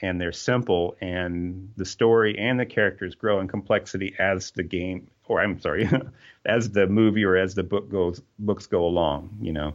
and 0.00 0.20
they're 0.20 0.32
simple 0.32 0.96
and 1.00 1.72
the 1.76 1.84
story 1.84 2.36
and 2.38 2.58
the 2.58 2.66
characters 2.66 3.14
grow 3.14 3.40
in 3.40 3.48
complexity 3.48 4.14
as 4.18 4.50
the 4.50 4.62
game 4.62 5.08
or 5.32 5.40
I'm 5.40 5.60
sorry, 5.60 5.88
as 6.46 6.70
the 6.70 6.86
movie 6.86 7.24
or 7.24 7.36
as 7.36 7.54
the 7.54 7.62
book 7.62 7.90
goes 7.90 8.20
books 8.38 8.66
go 8.66 8.84
along, 8.84 9.38
you 9.40 9.52
know. 9.52 9.74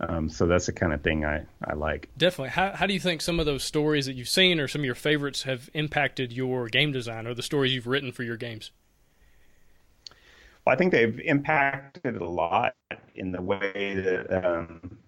Um, 0.00 0.30
so 0.30 0.46
that's 0.46 0.64
the 0.64 0.72
kind 0.72 0.94
of 0.94 1.02
thing 1.02 1.26
I, 1.26 1.44
I 1.62 1.74
like. 1.74 2.08
Definitely. 2.16 2.50
How, 2.50 2.72
how 2.72 2.86
do 2.86 2.94
you 2.94 3.00
think 3.00 3.20
some 3.20 3.38
of 3.38 3.44
those 3.44 3.62
stories 3.62 4.06
that 4.06 4.14
you've 4.14 4.30
seen 4.30 4.58
or 4.58 4.66
some 4.66 4.80
of 4.80 4.86
your 4.86 4.94
favorites 4.94 5.42
have 5.42 5.68
impacted 5.74 6.32
your 6.32 6.68
game 6.68 6.90
design 6.90 7.26
or 7.26 7.34
the 7.34 7.42
stories 7.42 7.74
you've 7.74 7.86
written 7.86 8.10
for 8.10 8.22
your 8.22 8.38
games? 8.38 8.70
Well, 10.64 10.74
I 10.74 10.76
think 10.76 10.92
they've 10.92 11.20
impacted 11.20 12.16
a 12.16 12.24
lot 12.24 12.74
in 13.14 13.32
the 13.32 13.42
way 13.42 13.94
that 14.02 14.44
um, 14.44 14.98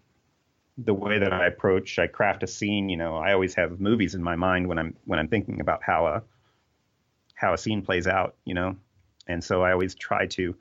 the 0.78 0.94
way 0.94 1.18
that 1.18 1.32
I 1.32 1.46
approach. 1.46 1.98
I 1.98 2.06
craft 2.06 2.42
a 2.42 2.46
scene. 2.46 2.88
You 2.88 2.96
know, 2.96 3.16
I 3.16 3.32
always 3.32 3.54
have 3.54 3.80
movies 3.80 4.14
in 4.14 4.22
my 4.22 4.37
mind 4.37 4.68
when 4.68 4.78
I'm 4.78 4.96
when 5.04 5.18
I'm 5.18 5.28
thinking 5.28 5.61
about 5.61 5.82
how 5.82 6.06
a 6.06 6.22
how 7.35 7.52
a 7.52 7.58
scene 7.58 7.82
plays 7.82 8.06
out. 8.06 8.37
You 8.44 8.54
know, 8.54 8.76
and 9.26 9.42
so 9.42 9.62
I 9.62 9.72
always 9.72 9.94
try 9.94 10.26
to 10.28 10.54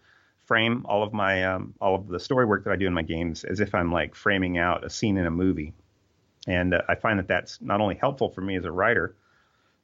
frame 0.45 0.86
all 0.86 1.04
of 1.04 1.13
my 1.13 1.45
um, 1.45 1.74
all 1.80 1.95
of 1.95 2.08
the 2.08 2.19
story 2.19 2.45
work 2.45 2.65
that 2.65 2.71
I 2.71 2.76
do 2.76 2.88
in 2.88 2.93
my 2.93 3.04
games 3.04 3.43
as 3.43 3.60
if 3.60 3.74
I'm 3.74 3.91
like 3.91 4.15
framing 4.15 4.58
out 4.58 4.86
a 4.86 4.89
scene 4.89 5.17
in 5.17 5.26
a 5.26 5.32
movie, 5.32 5.74
and 6.47 6.74
uh, 6.74 6.82
I 6.89 6.95
find 6.95 7.19
that 7.19 7.28
that's 7.28 7.62
not 7.62 7.82
only 7.82 7.95
helpful 7.95 8.30
for 8.30 8.41
me 8.41 8.58
as 8.58 8.65
a 8.65 8.71
writer, 8.71 9.15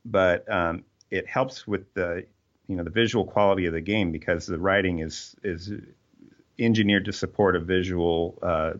but 0.05 0.51
um, 0.51 0.83
it 1.09 1.27
helps 1.27 1.65
with 1.65 1.93
the 1.93 2.25
you 2.67 2.75
know 2.75 2.83
the 2.83 2.89
visual 2.89 3.25
quality 3.25 3.65
of 3.65 3.73
the 3.73 3.81
game 3.81 4.11
because 4.11 4.45
the 4.45 4.59
writing 4.59 4.99
is 4.99 5.35
is 5.43 5.71
engineered 6.59 7.05
to 7.05 7.13
support 7.13 7.55
a 7.55 7.59
visual 7.59 8.37
uh, 8.41 8.73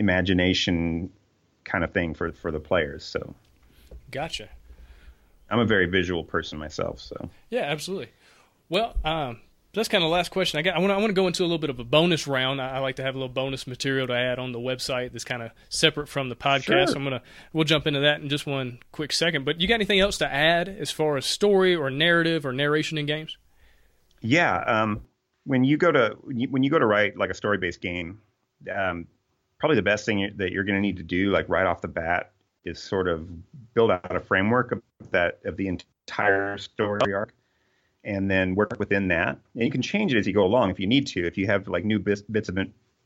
imagination 0.00 1.10
kind 1.64 1.84
of 1.84 1.92
thing 1.92 2.14
for 2.14 2.32
for 2.32 2.50
the 2.50 2.58
players. 2.58 3.04
So, 3.04 3.34
gotcha. 4.10 4.48
I'm 5.48 5.60
a 5.60 5.64
very 5.64 5.86
visual 5.86 6.24
person 6.24 6.58
myself, 6.58 7.00
so 7.00 7.28
yeah, 7.50 7.62
absolutely. 7.62 8.08
Well, 8.68 8.94
um, 9.04 9.40
that's 9.72 9.88
kind 9.88 10.02
of 10.02 10.08
the 10.08 10.12
last 10.12 10.30
question 10.30 10.58
I 10.58 10.62
got. 10.62 10.76
I 10.76 10.78
want 10.80 11.06
to 11.06 11.12
go 11.12 11.26
into 11.26 11.42
a 11.42 11.44
little 11.44 11.58
bit 11.58 11.70
of 11.70 11.78
a 11.78 11.84
bonus 11.84 12.26
round. 12.26 12.60
I, 12.60 12.76
I, 12.76 12.78
like 12.78 12.96
to 12.96 13.02
have 13.02 13.14
a 13.14 13.18
little 13.18 13.32
bonus 13.32 13.66
material 13.66 14.06
to 14.06 14.12
add 14.12 14.38
on 14.38 14.52
the 14.52 14.58
website 14.58 15.12
that's 15.12 15.24
kind 15.24 15.42
of 15.42 15.50
separate 15.68 16.08
from 16.08 16.28
the 16.28 16.36
podcast. 16.36 16.62
Sure. 16.62 16.86
So 16.86 16.94
I'm 16.94 17.04
gonna 17.04 17.22
we'll 17.52 17.64
jump 17.64 17.86
into 17.86 18.00
that 18.00 18.20
in 18.20 18.28
just 18.28 18.46
one 18.46 18.78
quick 18.90 19.12
second. 19.12 19.44
But 19.44 19.60
you 19.60 19.68
got 19.68 19.74
anything 19.74 20.00
else 20.00 20.18
to 20.18 20.32
add 20.32 20.68
as 20.68 20.90
far 20.90 21.16
as 21.16 21.26
story 21.26 21.74
or 21.74 21.90
narrative 21.90 22.46
or 22.46 22.52
narration 22.52 22.98
in 22.98 23.06
games? 23.06 23.36
Yeah, 24.20 24.58
um, 24.58 25.02
when 25.44 25.64
you 25.64 25.76
go 25.76 25.92
to 25.92 26.16
when 26.22 26.62
you 26.62 26.70
go 26.70 26.78
to 26.78 26.86
write 26.86 27.16
like 27.16 27.30
a 27.30 27.34
story 27.34 27.58
based 27.58 27.80
game, 27.80 28.20
um, 28.74 29.06
probably 29.60 29.76
the 29.76 29.82
best 29.82 30.06
thing 30.06 30.32
that 30.36 30.50
you're 30.50 30.64
going 30.64 30.74
to 30.74 30.80
need 30.80 30.96
to 30.96 31.02
do, 31.02 31.30
like 31.30 31.48
right 31.48 31.66
off 31.66 31.82
the 31.82 31.88
bat, 31.88 32.32
is 32.64 32.82
sort 32.82 33.06
of 33.06 33.28
build 33.74 33.90
out 33.90 34.16
a 34.16 34.20
framework 34.20 34.72
of 34.72 34.82
that 35.12 35.38
of 35.44 35.56
the 35.56 35.68
entire 35.68 36.58
story 36.58 37.14
arc 37.14 37.32
and 38.02 38.30
then 38.30 38.54
work 38.54 38.74
within 38.78 39.08
that. 39.08 39.38
And 39.54 39.64
you 39.64 39.70
can 39.70 39.82
change 39.82 40.12
it 40.14 40.18
as 40.18 40.26
you 40.26 40.32
go 40.32 40.44
along 40.44 40.70
if 40.70 40.80
you 40.80 40.86
need 40.86 41.06
to. 41.08 41.26
If 41.26 41.36
you 41.38 41.46
have 41.46 41.68
like 41.68 41.84
new 41.84 41.98
bits, 41.98 42.22
bits 42.22 42.48
of 42.48 42.58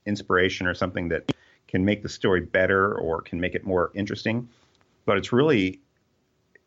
inspiration 0.06 0.66
or 0.66 0.74
something 0.74 1.08
that 1.08 1.32
can 1.66 1.84
make 1.84 2.02
the 2.02 2.08
story 2.08 2.40
better 2.40 2.94
or 2.94 3.20
can 3.20 3.40
make 3.40 3.54
it 3.54 3.64
more 3.64 3.90
interesting. 3.94 4.48
But 5.04 5.18
it's 5.18 5.32
really 5.32 5.80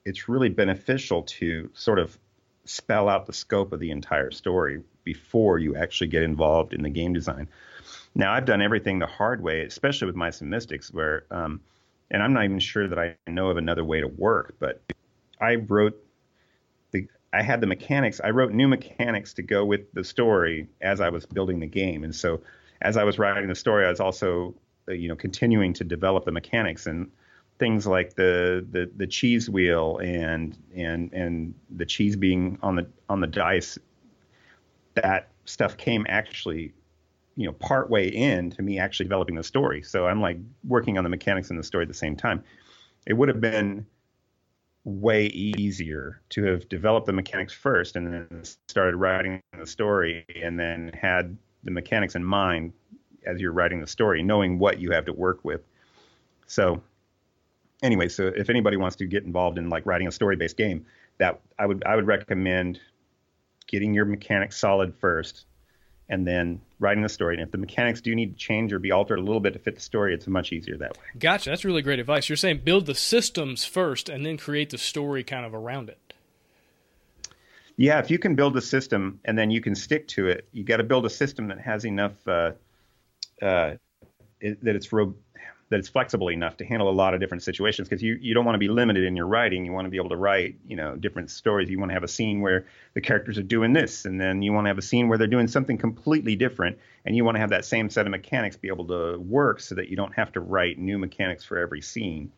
it's 0.05 0.29
really 0.29 0.49
beneficial 0.49 1.23
to 1.23 1.69
sort 1.73 1.99
of 1.99 2.17
spell 2.65 3.09
out 3.09 3.25
the 3.25 3.33
scope 3.33 3.73
of 3.73 3.79
the 3.79 3.91
entire 3.91 4.31
story 4.31 4.81
before 5.07 5.57
you 5.57 5.73
actually 5.77 6.07
get 6.07 6.21
involved 6.21 6.73
in 6.73 6.83
the 6.83 6.89
game 6.89 7.13
design. 7.13 7.47
Now 8.13 8.33
I've 8.33 8.43
done 8.43 8.61
everything 8.61 8.99
the 8.99 9.07
hard 9.07 9.41
way, 9.41 9.61
especially 9.61 10.11
with 10.11 10.41
and 10.41 10.49
Mystics, 10.49 10.93
where 10.93 11.23
um, 11.31 11.61
and 12.11 12.21
I'm 12.21 12.33
not 12.33 12.43
even 12.43 12.59
sure 12.59 12.89
that 12.89 12.99
I 12.99 13.15
know 13.25 13.47
of 13.49 13.55
another 13.55 13.85
way 13.85 14.01
to 14.01 14.07
work, 14.07 14.55
but 14.59 14.81
I 15.39 15.55
wrote 15.55 15.95
the, 16.91 17.07
I 17.31 17.41
had 17.41 17.61
the 17.61 17.67
mechanics. 17.67 18.19
I 18.21 18.31
wrote 18.31 18.51
new 18.51 18.67
mechanics 18.67 19.33
to 19.35 19.43
go 19.43 19.63
with 19.63 19.81
the 19.93 20.03
story 20.03 20.67
as 20.81 20.99
I 20.99 21.09
was 21.09 21.25
building 21.25 21.61
the 21.61 21.67
game, 21.67 22.03
and 22.03 22.13
so 22.13 22.41
as 22.81 22.97
I 22.97 23.05
was 23.05 23.17
writing 23.17 23.47
the 23.47 23.55
story, 23.55 23.85
I 23.85 23.89
was 23.89 24.01
also 24.01 24.53
uh, 24.89 24.93
you 24.93 25.07
know, 25.07 25.15
continuing 25.15 25.73
to 25.73 25.83
develop 25.83 26.25
the 26.25 26.31
mechanics 26.31 26.85
and 26.87 27.09
things 27.59 27.87
like 27.87 28.15
the, 28.15 28.65
the 28.71 28.89
the 28.97 29.07
cheese 29.07 29.49
wheel 29.49 29.97
and 29.97 30.57
and 30.75 31.11
and 31.13 31.53
the 31.75 31.85
cheese 31.85 32.15
being 32.15 32.57
on 32.61 32.75
the 32.75 32.87
on 33.09 33.19
the 33.19 33.27
dice. 33.27 33.77
That 35.03 35.29
stuff 35.45 35.77
came 35.77 36.05
actually, 36.09 36.73
you 37.35 37.45
know, 37.45 37.53
part 37.53 37.89
way 37.89 38.07
in 38.07 38.51
to 38.51 38.61
me 38.61 38.79
actually 38.79 39.05
developing 39.05 39.35
the 39.35 39.43
story. 39.43 39.81
So 39.81 40.07
I'm 40.07 40.21
like 40.21 40.37
working 40.63 40.97
on 40.97 41.03
the 41.03 41.09
mechanics 41.09 41.49
and 41.49 41.59
the 41.59 41.63
story 41.63 41.83
at 41.83 41.87
the 41.87 41.93
same 41.93 42.15
time. 42.15 42.43
It 43.05 43.13
would 43.13 43.29
have 43.29 43.41
been 43.41 43.85
way 44.83 45.25
easier 45.27 46.21
to 46.29 46.43
have 46.45 46.67
developed 46.69 47.07
the 47.07 47.13
mechanics 47.13 47.53
first 47.53 47.95
and 47.95 48.13
then 48.13 48.43
started 48.69 48.95
writing 48.95 49.41
the 49.57 49.67
story 49.67 50.25
and 50.41 50.59
then 50.59 50.91
had 50.93 51.37
the 51.63 51.71
mechanics 51.71 52.15
in 52.15 52.23
mind 52.23 52.71
as 53.25 53.41
you're 53.41 53.51
writing 53.51 53.81
the 53.81 53.87
story, 53.87 54.23
knowing 54.23 54.59
what 54.59 54.79
you 54.79 54.91
have 54.91 55.05
to 55.05 55.13
work 55.13 55.43
with. 55.43 55.61
So 56.47 56.81
anyway, 57.83 58.07
so 58.07 58.27
if 58.27 58.49
anybody 58.49 58.77
wants 58.77 58.95
to 58.97 59.05
get 59.05 59.23
involved 59.23 59.57
in 59.57 59.69
like 59.69 59.85
writing 59.85 60.07
a 60.07 60.11
story-based 60.11 60.55
game, 60.55 60.85
that 61.17 61.41
I 61.59 61.65
would 61.65 61.83
I 61.83 61.95
would 61.95 62.07
recommend 62.07 62.79
getting 63.67 63.93
your 63.93 64.05
mechanics 64.05 64.57
solid 64.57 64.95
first 64.95 65.45
and 66.09 66.25
then 66.25 66.61
writing 66.79 67.03
the 67.03 67.09
story. 67.09 67.35
And 67.35 67.43
if 67.43 67.51
the 67.51 67.57
mechanics 67.57 68.01
do 68.01 68.15
need 68.15 68.33
to 68.33 68.37
change 68.37 68.71
or 68.71 68.79
be 68.79 68.91
altered 68.91 69.19
a 69.19 69.21
little 69.21 69.39
bit 69.39 69.53
to 69.53 69.59
fit 69.59 69.75
the 69.75 69.81
story, 69.81 70.13
it's 70.13 70.27
much 70.27 70.53
easier 70.53 70.77
that 70.77 70.97
way. 70.97 71.03
Gotcha. 71.19 71.49
That's 71.49 71.65
really 71.65 71.81
great 71.81 71.99
advice. 71.99 72.29
You're 72.29 72.37
saying 72.37 72.61
build 72.63 72.85
the 72.85 72.95
systems 72.95 73.65
first 73.65 74.09
and 74.09 74.25
then 74.25 74.37
create 74.37 74.69
the 74.69 74.77
story 74.77 75.23
kind 75.23 75.45
of 75.45 75.53
around 75.53 75.89
it. 75.89 76.13
Yeah, 77.75 77.99
if 77.99 78.09
you 78.09 78.17
can 78.17 78.35
build 78.35 78.57
a 78.57 78.61
system 78.61 79.19
and 79.25 79.37
then 79.37 79.51
you 79.51 79.61
can 79.61 79.75
stick 79.75 80.07
to 80.09 80.27
it, 80.27 80.47
you 80.51 80.63
got 80.63 80.77
to 80.77 80.83
build 80.83 81.05
a 81.05 81.09
system 81.09 81.47
that 81.49 81.59
has 81.59 81.85
enough 81.85 82.27
uh, 82.27 82.53
uh, 83.41 83.75
it, 84.39 84.63
that 84.63 84.75
it's 84.75 84.91
ro- 84.91 85.15
that 85.69 85.79
it's 85.79 85.89
flexible 85.89 86.29
enough 86.29 86.57
to 86.57 86.65
handle 86.65 86.89
a 86.89 86.91
lot 86.91 87.13
of 87.13 87.19
different 87.19 87.43
situations 87.43 87.89
because 87.89 88.01
you, 88.01 88.17
you 88.21 88.33
don't 88.33 88.45
want 88.45 88.55
to 88.55 88.59
be 88.59 88.69
limited 88.69 89.03
in 89.03 89.17
your 89.17 89.27
writing. 89.27 89.65
You 89.65 89.73
want 89.73 89.85
to 89.85 89.89
be 89.89 89.97
able 89.97 90.09
to 90.09 90.15
write, 90.15 90.55
you 90.65 90.77
know, 90.77 90.95
different 90.95 91.29
stories. 91.29 91.69
You 91.69 91.77
want 91.77 91.89
to 91.89 91.93
have 91.93 92.03
a 92.03 92.07
scene 92.07 92.39
where 92.39 92.65
the 92.93 93.01
characters 93.01 93.37
are 93.37 93.43
doing 93.43 93.73
this, 93.73 94.05
and 94.05 94.19
then 94.19 94.41
you 94.41 94.53
want 94.53 94.65
to 94.65 94.69
have 94.69 94.77
a 94.77 94.83
scene 94.83 95.09
where 95.09 95.17
they're 95.17 95.27
doing 95.27 95.47
something 95.47 95.77
completely 95.77 96.35
different, 96.35 96.77
and 97.05 97.15
you 97.15 97.25
want 97.25 97.35
to 97.35 97.41
have 97.41 97.49
that 97.49 97.65
same 97.65 97.89
set 97.89 98.05
of 98.05 98.11
mechanics 98.11 98.55
be 98.55 98.69
able 98.69 98.87
to 98.87 99.19
work 99.19 99.59
so 99.59 99.75
that 99.75 99.89
you 99.89 99.97
don't 99.97 100.13
have 100.13 100.31
to 100.33 100.39
write 100.39 100.77
new 100.77 100.97
mechanics 100.97 101.43
for 101.43 101.57
every 101.57 101.81
scene. 101.81 102.31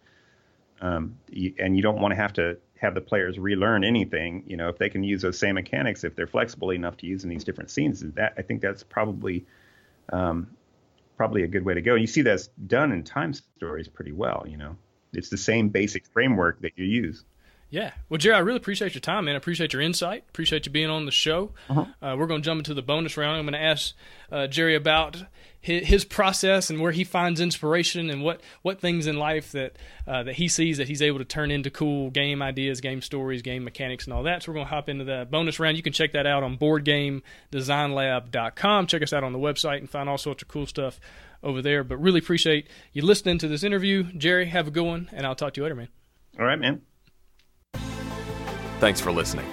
Um, 0.82 1.18
and 1.60 1.76
you 1.76 1.82
don't 1.82 2.00
want 2.00 2.14
to 2.14 2.16
have 2.16 2.34
to 2.34 2.58
have 2.80 2.96
the 2.96 3.02
players 3.02 3.38
relearn 3.38 3.84
anything. 3.84 4.44
You 4.48 4.58
know, 4.58 4.70
if 4.70 4.78
they 4.78 4.90
can 4.90 5.04
use 5.04 5.22
those 5.22 5.38
same 5.38 5.56
mechanics, 5.56 6.04
if 6.04 6.16
they're 6.16 6.26
flexible 6.26 6.72
enough 6.72 6.98
to 6.98 7.06
use 7.06 7.24
in 7.24 7.30
these 7.30 7.44
different 7.44 7.70
scenes, 7.70 8.00
that 8.00 8.34
I 8.38 8.42
think 8.42 8.62
that's 8.62 8.82
probably 8.82 9.46
um, 10.12 10.48
probably 11.20 11.44
a 11.44 11.48
good 11.48 11.66
way 11.66 11.74
to 11.74 11.82
go. 11.82 11.96
And 11.96 12.02
you 12.02 12.08
see 12.08 12.22
that's 12.22 12.48
done 12.66 12.94
in 12.94 13.04
time 13.04 13.34
stories 13.34 13.90
pretty 13.90 14.14
well. 14.14 14.46
You 14.48 14.56
know, 14.56 14.78
it's 15.12 15.28
the 15.28 15.36
same 15.36 15.68
basic 15.68 16.08
framework 16.08 16.62
that 16.62 16.78
you 16.78 16.86
use. 16.86 17.26
Yeah. 17.70 17.92
Well, 18.10 18.18
Jerry, 18.18 18.36
I 18.36 18.40
really 18.40 18.58
appreciate 18.58 18.96
your 18.96 19.02
time, 19.02 19.26
man. 19.26 19.36
I 19.36 19.38
appreciate 19.38 19.74
your 19.74 19.84
insight. 19.84 20.24
Appreciate 20.30 20.66
you 20.66 20.72
being 20.72 20.90
on 20.90 21.06
the 21.06 21.12
show. 21.12 21.52
Uh-huh. 21.70 21.86
Uh, 22.02 22.16
we're 22.18 22.26
going 22.26 22.42
to 22.42 22.46
jump 22.46 22.58
into 22.60 22.74
the 22.74 22.82
bonus 22.82 23.16
round. 23.16 23.38
I'm 23.38 23.46
going 23.46 23.54
to 23.54 23.62
ask 23.62 23.94
uh, 24.32 24.48
Jerry 24.48 24.76
about 24.76 25.24
his, 25.62 25.88
his, 25.88 26.06
process 26.06 26.70
and 26.72 26.80
where 26.80 26.92
he 26.92 27.04
finds 27.04 27.40
inspiration 27.40 28.10
and 28.10 28.24
what, 28.24 28.42
what 28.64 28.80
things 28.80 29.06
in 29.06 29.18
life 29.18 29.52
that 29.52 29.76
uh, 30.08 30.24
that 30.24 30.34
he 30.36 30.48
sees 30.48 30.78
that 30.78 30.88
he's 30.88 31.04
able 31.04 31.20
to 31.20 31.26
turn 31.26 31.52
into 31.52 31.70
cool 31.70 32.10
game 32.10 32.42
ideas, 32.42 32.82
game 32.82 33.04
stories, 33.04 33.44
game 33.44 33.64
mechanics, 33.64 34.06
and 34.06 34.14
all 34.14 34.24
that. 34.24 34.42
So 34.42 34.52
we're 34.52 34.56
going 34.56 34.66
to 34.66 34.74
hop 34.74 34.90
into 34.90 35.04
the 35.04 35.28
bonus 35.30 35.60
round. 35.60 35.78
You 35.78 35.84
can 35.84 35.94
check 35.94 36.14
that 36.14 36.26
out 36.26 36.42
on 36.42 36.58
BoardGameDesignLab.com. 36.58 38.88
Check 38.88 39.04
us 39.04 39.14
out 39.14 39.24
on 39.24 39.32
the 39.32 39.40
website 39.40 39.78
and 39.78 39.88
find 39.90 40.10
all 40.10 40.18
sorts 40.18 40.42
of 40.42 40.48
cool 40.48 40.66
stuff 40.66 41.00
over 41.44 41.62
there. 41.62 41.84
But 41.84 41.98
really 41.98 42.18
appreciate 42.20 42.68
you 42.94 43.04
listening 43.04 43.38
to 43.40 43.48
this 43.48 43.64
interview. 43.64 44.06
Jerry, 44.14 44.48
have 44.48 44.68
a 44.68 44.72
good 44.72 44.86
one, 44.86 45.08
and 45.14 45.28
I'll 45.28 45.36
talk 45.36 45.54
to 45.54 45.62
you 45.62 45.66
later, 45.66 45.76
man. 45.76 45.90
All 46.40 46.46
right, 46.46 46.58
man. 46.58 46.82
Thanks 48.80 49.02
for 49.02 49.12
listening. 49.12 49.46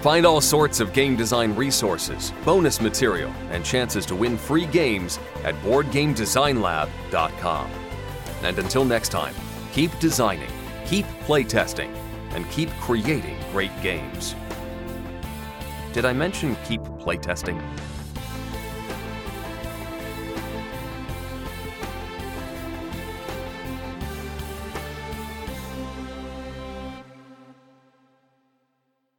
Find 0.00 0.26
all 0.26 0.40
sorts 0.40 0.80
of 0.80 0.92
game 0.92 1.14
design 1.14 1.54
resources, 1.54 2.32
bonus 2.44 2.80
material, 2.80 3.32
and 3.50 3.64
chances 3.64 4.04
to 4.06 4.16
win 4.16 4.36
free 4.36 4.66
games 4.66 5.20
at 5.44 5.54
BoardGameDesignLab.com. 5.56 7.70
And 8.42 8.58
until 8.58 8.84
next 8.84 9.10
time, 9.10 9.34
keep 9.72 9.96
designing, 10.00 10.50
keep 10.86 11.06
playtesting, 11.26 11.94
and 12.30 12.50
keep 12.50 12.70
creating 12.80 13.38
great 13.52 13.70
games. 13.82 14.34
Did 15.92 16.04
I 16.04 16.12
mention 16.12 16.56
keep 16.64 16.80
playtesting? 16.80 17.62